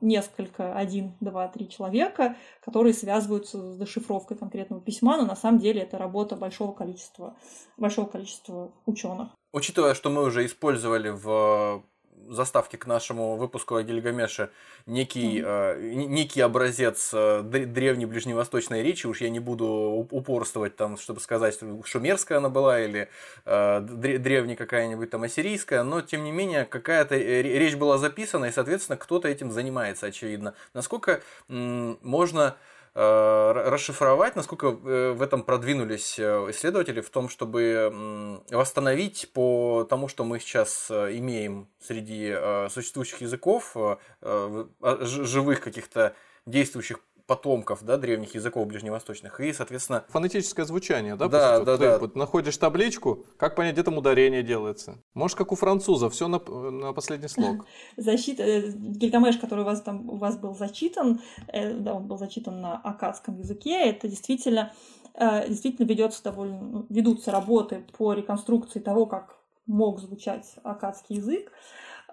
[0.00, 5.82] несколько один, два, три человека, которые связываются с дешифровкой конкретного письма, но на самом деле
[5.82, 7.36] это работа большого количества
[7.76, 9.28] большого количества ученых.
[9.54, 11.84] Учитывая, что мы уже использовали в
[12.28, 14.50] заставке к нашему выпуску о Гильгамеше
[14.86, 15.76] некий, mm-hmm.
[15.78, 19.66] э, некий образец э, древней ближневосточной речи, уж я не буду
[20.10, 23.08] упорствовать там, чтобы сказать, шумерская она была или
[23.44, 28.50] э, древняя какая-нибудь там ассирийская, но тем не менее какая-то э, речь была записана, и,
[28.50, 30.54] соответственно, кто-то этим занимается, очевидно.
[30.72, 32.56] Насколько можно Э,
[32.94, 40.24] расшифровать, насколько э, в этом продвинулись э, исследователи в том, чтобы восстановить по тому, что
[40.24, 42.34] мы сейчас имеем среди
[42.70, 43.76] существующих языков,
[44.20, 46.14] живых каких-то
[46.46, 50.04] действующих потомков, да, древних языков ближневосточных, и, соответственно...
[50.08, 51.28] Фонетическое звучание, да?
[51.28, 51.98] Да, да, да.
[51.98, 55.02] Вот находишь табличку, как понять, где там ударение делается?
[55.14, 57.66] Может, как у француза, все на, на последний слог.
[57.96, 62.18] Защита, э, Гильгамеш, который у вас там у вас был зачитан, э, да, он был
[62.18, 64.72] зачитан на акадском языке, это действительно
[65.14, 71.52] э, действительно ведется довольно, ну, ведутся работы по реконструкции того, как мог звучать акадский язык.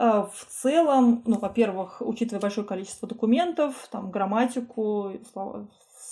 [0.04, 5.12] А, в целом, ну, во-первых, учитывая большое количество документов, там грамматику,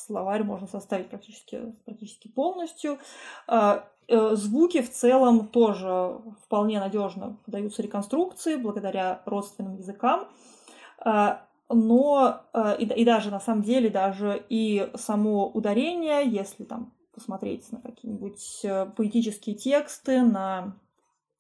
[0.06, 3.00] словарь можно составить практически, практически полностью.
[3.48, 10.28] А, э, звуки в целом тоже вполне надежно подаются реконструкции благодаря родственным языкам.
[11.00, 12.42] А, но
[12.78, 18.62] и, и даже на самом деле даже и само ударение, если там посмотреть на какие-нибудь
[18.66, 20.76] э, поэтические тексты, на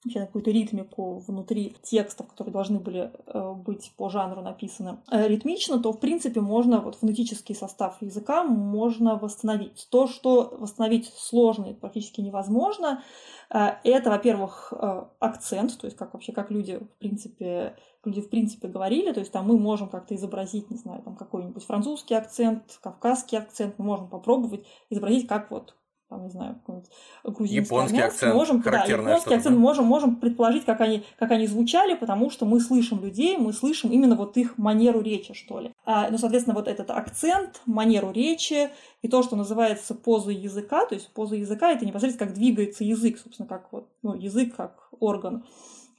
[0.03, 5.79] вообще какую-то ритмику внутри текстов, которые должны были э, быть по жанру написаны э, ритмично,
[5.79, 9.87] то, в принципе, можно, вот фонетический состав языка можно восстановить.
[9.91, 13.03] То, что восстановить сложно и практически невозможно,
[13.49, 17.75] э, это, во-первых, э, акцент, то есть как вообще, как люди, в принципе,
[18.05, 21.65] люди, в принципе, говорили, то есть там мы можем как-то изобразить, не знаю, там какой-нибудь
[21.65, 25.75] французский акцент, кавказский акцент, мы можем попробовать изобразить, как вот
[26.19, 26.89] там, не знаю, какой-нибудь
[27.23, 29.61] грузинский японский армянский, акцент, можем, да, японский акцент, да?
[29.61, 33.91] можем, можем предположить, как они, как они звучали, потому что мы слышим людей, мы слышим
[33.91, 35.71] именно вот их манеру речи, что ли.
[35.85, 38.69] А, ну, соответственно, вот этот акцент, манеру речи
[39.01, 43.19] и то, что называется поза языка, то есть поза языка, это непосредственно как двигается язык,
[43.19, 45.45] собственно, как вот, ну, язык как орган.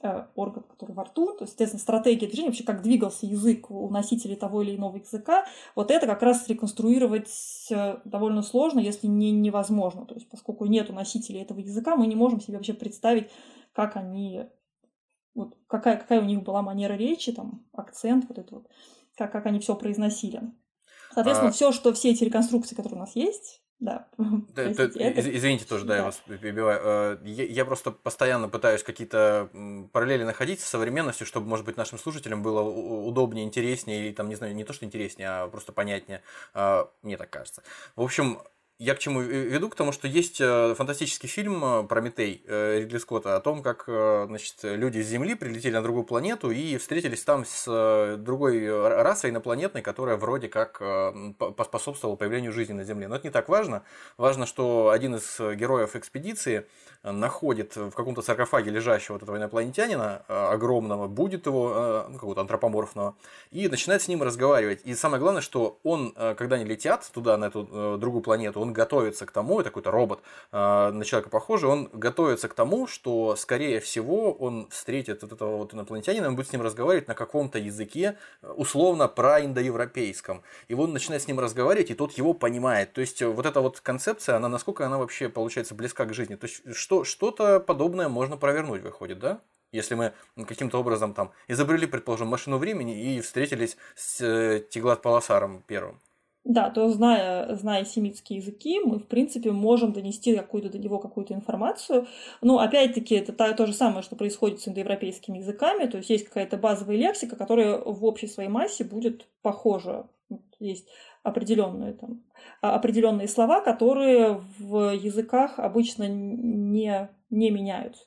[0.03, 3.87] Э, орган, который во рту, то есть, соответственно, стратегия движения, вообще как двигался язык у
[3.89, 5.45] носителей того или иного языка,
[5.75, 10.07] вот это как раз реконструировать э, довольно сложно, если не невозможно.
[10.07, 13.29] То есть, поскольку нет носителей этого языка, мы не можем себе вообще представить,
[13.73, 14.45] как они,
[15.35, 18.69] вот какая, какая у них была манера речи, там, акцент, вот это вот,
[19.15, 20.41] как, как они все произносили.
[21.13, 21.53] Соответственно, а...
[21.53, 24.07] все, что все эти реконструкции, которые у нас есть, да.
[24.17, 25.37] да это, это...
[25.37, 26.79] Извините тоже, да, да, я вас перебиваю.
[26.83, 29.49] Э, я, я просто постоянно пытаюсь какие-то
[29.91, 34.35] параллели находить с современностью, чтобы, может быть, нашим слушателям было удобнее, интереснее, или там, не
[34.35, 36.21] знаю, не то, что интереснее, а просто понятнее.
[36.53, 37.63] А, мне так кажется.
[37.95, 38.39] В общем,
[38.81, 39.69] я к чему веду?
[39.69, 43.83] К тому, что есть э, фантастический фильм э, «Прометей» э, Ридли Скотта о том, как
[43.85, 49.83] значит, люди с Земли прилетели на другую планету и встретились там с другой расой инопланетной,
[49.83, 50.81] которая вроде как
[51.37, 53.07] поспособствовала появлению жизни на Земле.
[53.07, 53.83] Но это не так важно.
[54.17, 56.65] Важно, что один из героев экспедиции
[57.03, 63.15] находит в каком-то саркофаге лежащего вот этого инопланетянина огромного, будет его, ну, какого-то антропоморфного,
[63.51, 64.81] и начинает с ним разговаривать.
[64.85, 69.25] И самое главное, что он, когда они летят туда, на эту другую планету, он готовится
[69.25, 70.19] к тому, это какой-то робот,
[70.51, 75.57] э, на человека похожий, он готовится к тому, что, скорее всего, он встретит вот этого
[75.57, 80.43] вот инопланетянина, он будет с ним разговаривать на каком-то языке, условно, проиндоевропейском.
[80.67, 82.93] И он начинает с ним разговаривать, и тот его понимает.
[82.93, 86.35] То есть, вот эта вот концепция, она насколько она вообще, получается, близка к жизни.
[86.35, 89.41] То есть, что, что-то подобное можно провернуть, выходит, да?
[89.71, 95.63] Если мы каким-то образом там изобрели, предположим, машину времени и встретились с э, Тиглат Паласаром
[95.65, 96.01] первым.
[96.43, 101.35] Да, то зная, зная семитские языки, мы, в принципе, можем донести какую-то до него какую-то
[101.35, 102.07] информацию.
[102.41, 105.85] Но, опять-таки, это то, то же самое, что происходит с индоевропейскими языками.
[105.85, 110.07] То есть есть какая-то базовая лексика, которая в общей своей массе будет похожа.
[110.59, 110.87] Есть
[111.21, 112.23] определенные, там,
[112.61, 118.03] а, определенные слова, которые в языках обычно не, не меняются.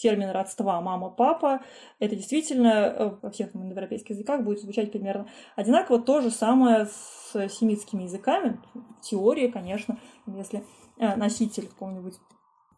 [0.00, 1.60] Термин родства мама-папа,
[1.98, 6.00] это действительно э, во всех индоевропейских языках будет звучать примерно одинаково.
[6.00, 10.64] То же самое с семитскими языками, в теории, конечно, если
[10.98, 12.14] э, носитель какого-нибудь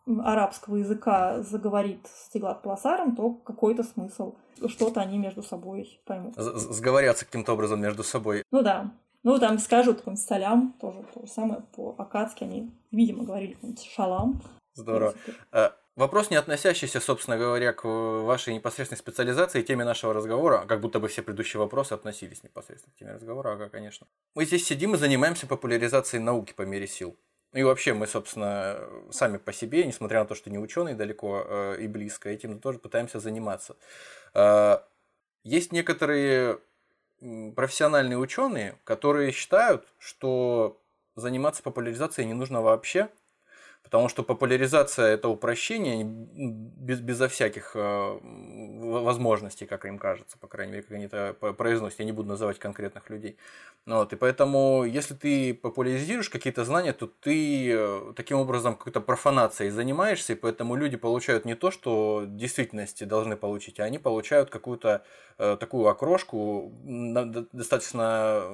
[0.06, 4.34] арабского языка заговорит с Тиглат Пласаром, то какой-то смысл,
[4.66, 6.34] что-то они между собой поймут.
[6.36, 8.42] Сговорятся каким-то образом между собой.
[8.50, 8.92] Ну да.
[9.22, 14.42] Ну, там скажут какой-нибудь салям, тоже то же самое по-акадски, они, видимо, говорили какой-нибудь шалам.
[14.74, 15.14] Здорово.
[15.94, 21.00] Вопрос, не относящийся, собственно говоря, к вашей непосредственной специализации и теме нашего разговора, как будто
[21.00, 24.06] бы все предыдущие вопросы относились непосредственно к теме разговора, ага, конечно.
[24.34, 27.14] Мы здесь сидим и занимаемся популяризацией науки по мере сил.
[27.52, 28.80] И вообще мы, собственно,
[29.10, 32.78] сами по себе, несмотря на то, что не ученые далеко э, и близко, этим тоже
[32.78, 33.76] пытаемся заниматься.
[34.32, 34.78] Э,
[35.44, 36.58] есть некоторые
[37.54, 40.80] профессиональные ученые, которые считают, что
[41.14, 43.10] заниматься популяризацией не нужно вообще,
[43.92, 50.72] Потому что популяризация это упрощение без, безо всяких э, возможностей, как им кажется, по крайней
[50.72, 51.98] мере, как они это произносят.
[51.98, 53.36] Я не буду называть конкретных людей.
[53.84, 59.02] Ну вот, и поэтому, если ты популяризируешь какие-то знания, то ты э, таким образом какой-то
[59.02, 63.98] профанацией занимаешься, и поэтому люди получают не то, что в действительности должны получить, а они
[63.98, 65.02] получают какую-то
[65.36, 66.72] э, такую окрошку,
[67.52, 68.44] достаточно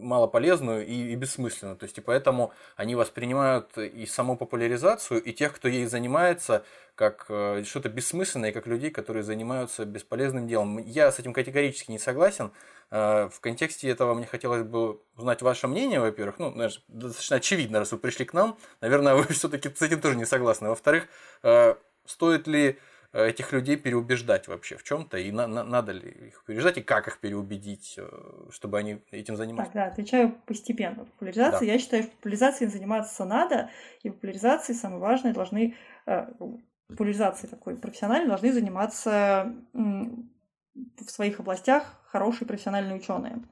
[0.00, 1.76] малополезную и, и бессмысленную.
[1.76, 6.64] То есть, и поэтому они воспринимают и саму популяризацию, и тех, кто ей занимается,
[6.94, 10.78] как э, что-то бессмысленное, как людей, которые занимаются бесполезным делом.
[10.78, 12.50] Я с этим категорически не согласен.
[12.90, 16.38] Э, в контексте этого мне хотелось бы узнать ваше мнение, во-первых.
[16.40, 18.58] Ну, знаешь, достаточно очевидно, раз вы пришли к нам.
[18.80, 20.68] Наверное, вы все-таки с этим тоже не согласны.
[20.68, 21.06] Во-вторых,
[21.44, 22.78] э, стоит ли
[23.12, 27.08] этих людей переубеждать вообще в чем-то, и на, на, надо ли их переубеждать, и как
[27.08, 27.98] их переубедить,
[28.50, 29.70] чтобы они этим занимались?
[29.70, 31.04] Так, да, отвечаю постепенно.
[31.04, 31.72] Популяризация, да.
[31.72, 33.70] я считаю, что популяризацией заниматься надо,
[34.02, 35.74] и популяризацией, самое важное, должны
[36.88, 43.42] популяризацией такой профессиональной должны заниматься в своих областях хорошие профессиональные ученые.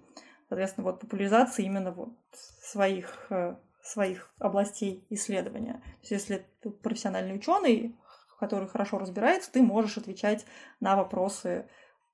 [0.48, 2.14] Соответственно, вот популяризация именно вот
[2.62, 5.74] своих, э, своих областей исследования.
[5.74, 7.96] То есть, если ты профессиональный ученый,
[8.39, 10.47] который хорошо разбирается, ты можешь отвечать
[10.80, 11.66] на вопросы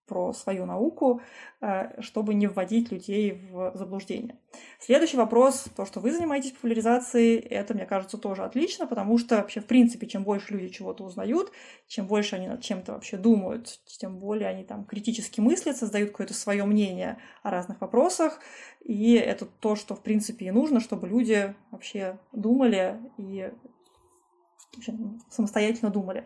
[0.06, 1.22] про свою науку,
[1.60, 4.36] э, чтобы не вводить людей в заблуждение.
[4.78, 9.60] Следующий вопрос, то, что вы занимаетесь популяризацией, это, мне кажется, тоже отлично, потому что вообще,
[9.60, 11.52] в принципе, чем больше люди чего-то узнают,
[11.86, 16.34] чем больше они над чем-то вообще думают, тем более они там критически мыслят, создают какое-то
[16.34, 18.40] свое мнение о разных вопросах,
[18.80, 23.50] и это то, что, в принципе, и нужно, чтобы люди вообще думали и
[25.30, 26.24] самостоятельно думали.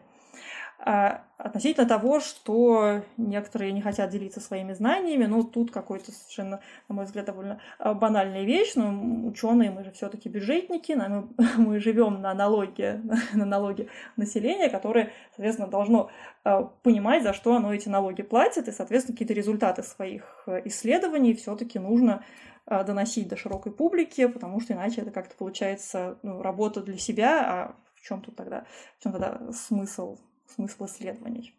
[0.78, 6.94] А относительно того, что некоторые не хотят делиться своими знаниями, ну, тут какой-то совершенно, на
[6.94, 12.20] мой взгляд, довольно а, банальная вещь, но ученые, мы же все-таки бюджетники, мы, мы живем
[12.20, 13.00] на налоги,
[13.32, 16.10] на налоги населения, которое, соответственно, должно
[16.44, 21.34] а, понимать, за что оно эти налоги платит, и, соответственно, какие-то результаты своих э, исследований
[21.34, 22.22] все-таки нужно
[22.68, 27.76] доносить до широкой публики, потому что иначе это как-то получается ну, работа для себя, а
[28.06, 28.66] чем тут тогда,
[28.98, 30.18] в чем тогда смысл
[30.54, 31.54] смысл исследований.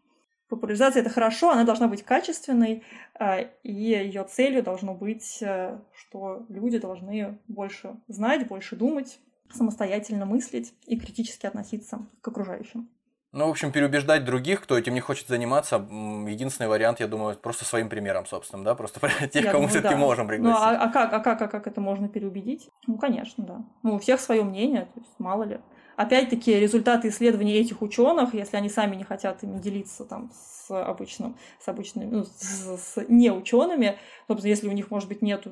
[0.50, 2.84] Популяризация это хорошо, она должна быть качественной,
[3.16, 9.20] а, и ее целью должно быть, э, что люди должны больше знать, больше думать,
[9.52, 12.90] самостоятельно мыслить и критически относиться к окружающим.
[13.34, 17.66] Ну, в общем, переубеждать других, кто этим не хочет заниматься, единственный вариант, я думаю, просто
[17.66, 20.00] своим примером, собственно, да, просто тех, я кому мы все-таки да.
[20.00, 20.58] можем пригласить.
[20.58, 22.70] Ну, а, а, как, а, как, а как это можно переубедить?
[22.88, 23.66] Ну, конечно, да.
[23.84, 25.60] Ну, у всех свое мнение, то есть мало ли
[25.98, 31.38] опять-таки, результаты исследований этих ученых, если они сами не хотят ими делиться там, с обычным,
[31.60, 35.46] с обычными, ну, с, с неучеными, собственно, если у них, может быть, нет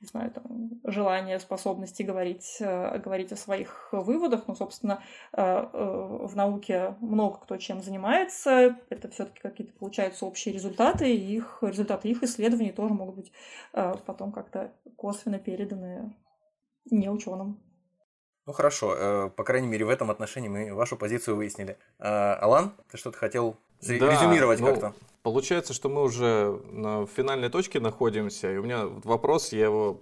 [0.00, 4.48] не знаю, там, желания, способности говорить, э, говорить о своих выводах.
[4.48, 8.78] Но, собственно, э, э, в науке много кто чем занимается.
[8.88, 11.14] Это все-таки какие-то получаются общие результаты.
[11.14, 13.32] И их, результаты их исследований тоже могут быть
[13.72, 16.14] потом как-то косвенно переданы
[16.90, 17.60] не ученым.
[18.50, 21.78] Ну хорошо, э, по крайней мере в этом отношении мы вашу позицию выяснили.
[22.00, 24.92] Э, Алан, ты что-то хотел да, резюмировать ну, как-то?
[25.22, 30.00] Получается, что мы уже на финальной точке находимся, и у меня вопрос, я его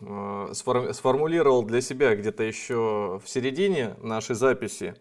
[0.00, 4.96] э, сформулировал для себя где-то еще в середине нашей записи.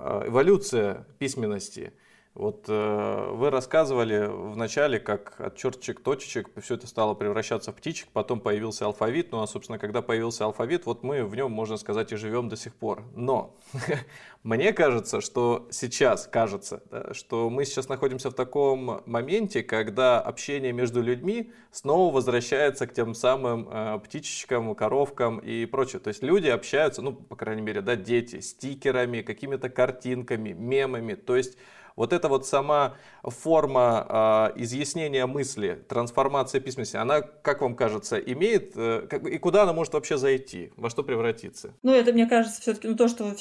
[0.00, 1.92] Эволюция письменности–
[2.34, 7.74] вот э, вы рассказывали в начале, как от черточек, точечек все это стало превращаться в
[7.74, 11.76] птичек, потом появился алфавит, ну а, собственно, когда появился алфавит, вот мы в нем, можно
[11.76, 13.04] сказать, и живем до сих пор.
[13.14, 13.54] Но
[14.42, 20.72] мне кажется, что сейчас, кажется, да, что мы сейчас находимся в таком моменте, когда общение
[20.72, 26.00] между людьми снова возвращается к тем самым э, птичечкам, коровкам и прочее.
[26.00, 31.36] То есть люди общаются, ну, по крайней мере, да, дети, стикерами, какими-то картинками, мемами, то
[31.36, 31.58] есть
[31.96, 38.72] вот эта вот сама форма э, изъяснения мысли, трансформация письменности, она, как вам кажется, имеет,
[38.76, 41.74] э, как, и куда она может вообще зайти, во что превратиться?
[41.82, 43.34] Ну, это, мне кажется, все-таки ну, то, что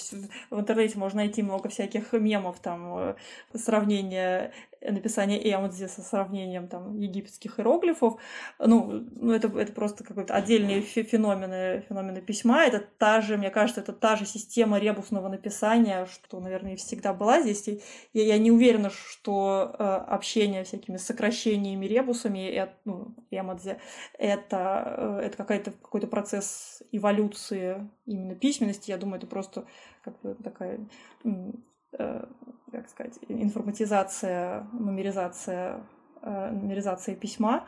[0.50, 3.16] в интернете можно найти много всяких мемов, там, э,
[3.54, 8.20] сравнения написание Эмодзи со сравнением там египетских иероглифов.
[8.60, 12.66] Ну, ну это, это просто какой-то отдельные феномены, феномены письма.
[12.66, 17.42] Это та же, мне кажется, это та же система ребусного написания, что, наверное, всегда была
[17.42, 17.68] здесь.
[17.68, 17.82] И
[18.14, 23.78] я, я не уверена, что э, общение всякими сокращениями ребусами, это, ну, Эмодзи,
[24.18, 28.92] это, э, это какая-то, какой-то процесс эволюции именно письменности.
[28.92, 29.66] Я думаю, это просто
[30.04, 30.80] как бы такая
[31.24, 32.26] э,
[32.72, 35.84] как сказать, информатизация, нумеризация,
[36.22, 37.66] э, нумеризация письма.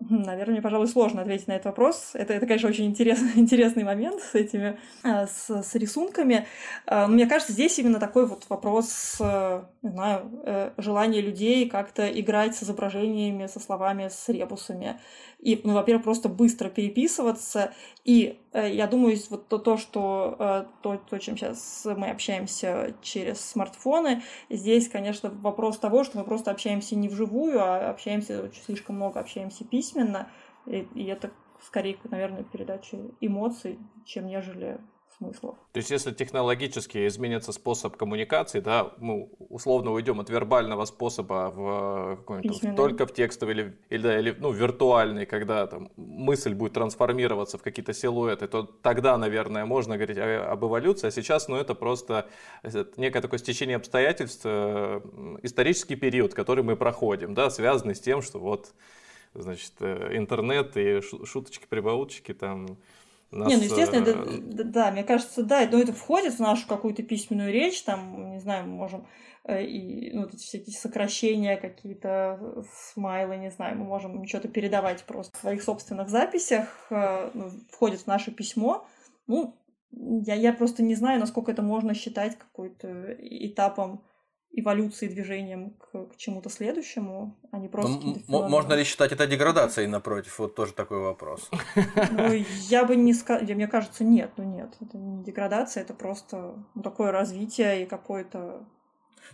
[0.00, 2.10] Наверное, мне, пожалуй, сложно ответить на этот вопрос.
[2.14, 6.46] Это, это конечно, очень интересный, интересный момент с этими, э, с, с рисунками.
[6.86, 9.16] Э, мне кажется, здесь именно такой вот вопрос,
[9.82, 14.98] не знаю, желания людей как-то играть с изображениями, со словами, с ребусами
[15.40, 17.72] и, ну, во-первых, просто быстро переписываться.
[18.04, 23.40] И я думаю, вот то, то что э, то, то, чем сейчас мы общаемся через
[23.40, 29.20] смартфоны, здесь, конечно, вопрос того, что мы просто общаемся не вживую, а общаемся слишком много,
[29.20, 30.28] общаемся письменно,
[30.66, 31.30] и, и это
[31.62, 34.78] скорее, наверное, передача эмоций, чем нежели
[35.18, 35.56] смыслов.
[35.72, 42.16] То есть, если технологически изменится способ коммуникации, да, мы условно уйдем от вербального способа в
[42.16, 47.58] какой-нибудь только в текстовый или, или, да, или ну, виртуальный, когда там мысль будет трансформироваться
[47.58, 52.28] в какие-то силуэты, то тогда, наверное, можно говорить об эволюции, а сейчас, ну, это просто
[52.96, 55.00] некое такое стечение обстоятельств, э,
[55.42, 58.74] исторический период, который мы проходим, да, связанный с тем, что вот,
[59.34, 62.78] значит, э, интернет и шуточки-прибауточки там
[63.30, 64.38] Нас, не, ну естественно, э...
[64.40, 68.40] да, да, мне кажется, да, но это входит в нашу какую-то письменную речь, там, не
[68.40, 69.06] знаю, мы можем
[69.44, 75.04] э, и ну, вот эти всякие сокращения, какие-то смайлы, не знаю, мы можем что-то передавать
[75.04, 78.86] просто в своих собственных записях, э, ну, входит в наше письмо.
[79.26, 79.54] Ну,
[79.90, 84.02] я, я просто не знаю, насколько это можно считать какой-то этапом
[84.52, 87.98] эволюции, движением к, к чему-то следующему, а не просто...
[88.28, 90.38] Ну, можно ли считать это деградацией, напротив?
[90.38, 91.50] Вот тоже такой вопрос.
[92.10, 92.32] Ну,
[92.68, 93.44] я бы не сказала...
[93.44, 94.74] Мне кажется, нет, ну нет.
[94.80, 98.66] Это не деградация, это просто ну, такое развитие и какое-то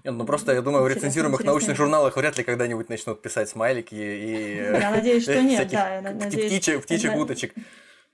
[0.02, 3.94] нет, ну просто я думаю, в рецензируемых научных журналах вряд ли когда-нибудь начнут писать смайлики
[3.94, 4.56] и...
[4.56, 6.02] Я надеюсь, что нет, да.
[6.26, 7.54] Птичек, птичек, уточек.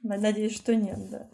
[0.03, 1.29] Надеюсь, что нет, да.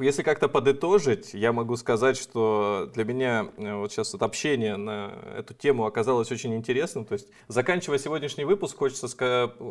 [0.00, 5.14] Если как-то подытожить, я могу сказать, что для меня э, вот сейчас вот общение на
[5.34, 7.06] эту тему оказалось очень интересным.
[7.06, 9.08] То есть, заканчивая сегодняшний выпуск, хочется,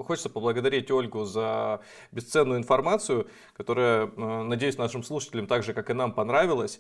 [0.07, 5.93] хочется поблагодарить Ольгу за бесценную информацию, которая, э, надеюсь, нашим слушателям так же, как и
[5.93, 6.79] нам, понравилась.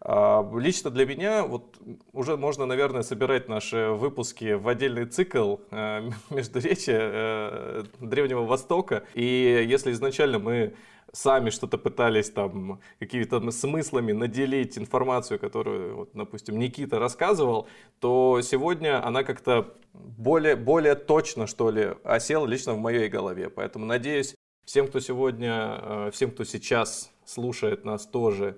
[0.00, 1.76] А, лично для меня вот
[2.14, 9.04] уже можно, наверное, собирать наши выпуски в отдельный цикл э, междуречия Древнего Востока.
[9.12, 10.74] И если изначально мы
[11.18, 17.66] сами что-то пытались там какими-то смыслами наделить информацию, которую, вот, допустим, Никита рассказывал,
[17.98, 23.50] то сегодня она как-то более, более точно, что ли, осела лично в моей голове.
[23.50, 28.56] Поэтому надеюсь, всем, кто сегодня, э, всем, кто сейчас слушает нас тоже,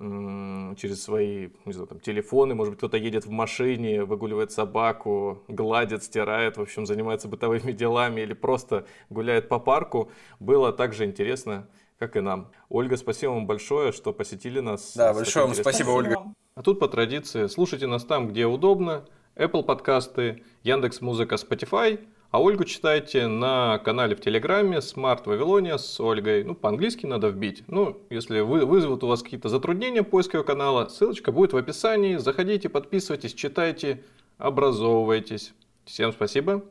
[0.00, 6.02] через свои не знаю, там, телефоны, может быть, кто-то едет в машине, выгуливает собаку, гладит,
[6.02, 11.68] стирает, в общем, занимается бытовыми делами или просто гуляет по парку, было также интересно
[12.00, 12.50] как и нам.
[12.70, 14.96] Ольга, спасибо вам большое, что посетили нас.
[14.96, 16.34] Да, большое вам спасибо, Ольга.
[16.54, 19.04] А тут по традиции слушайте нас там, где удобно.
[19.36, 22.00] Apple подкасты, Яндекс Музыка, Spotify.
[22.30, 26.42] А Ольгу читайте на канале в Телеграме Smart Вавилония с Ольгой.
[26.42, 27.64] Ну, по-английски надо вбить.
[27.66, 32.16] Ну, если вы, вызовут у вас какие-то затруднения поиска ее канала, ссылочка будет в описании.
[32.16, 34.04] Заходите, подписывайтесь, читайте,
[34.38, 35.52] образовывайтесь.
[35.84, 36.64] Всем спасибо.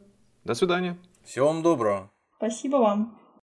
[0.43, 0.97] До свидания.
[1.23, 2.09] Всего вам доброго.
[2.37, 3.18] Спасибо вам.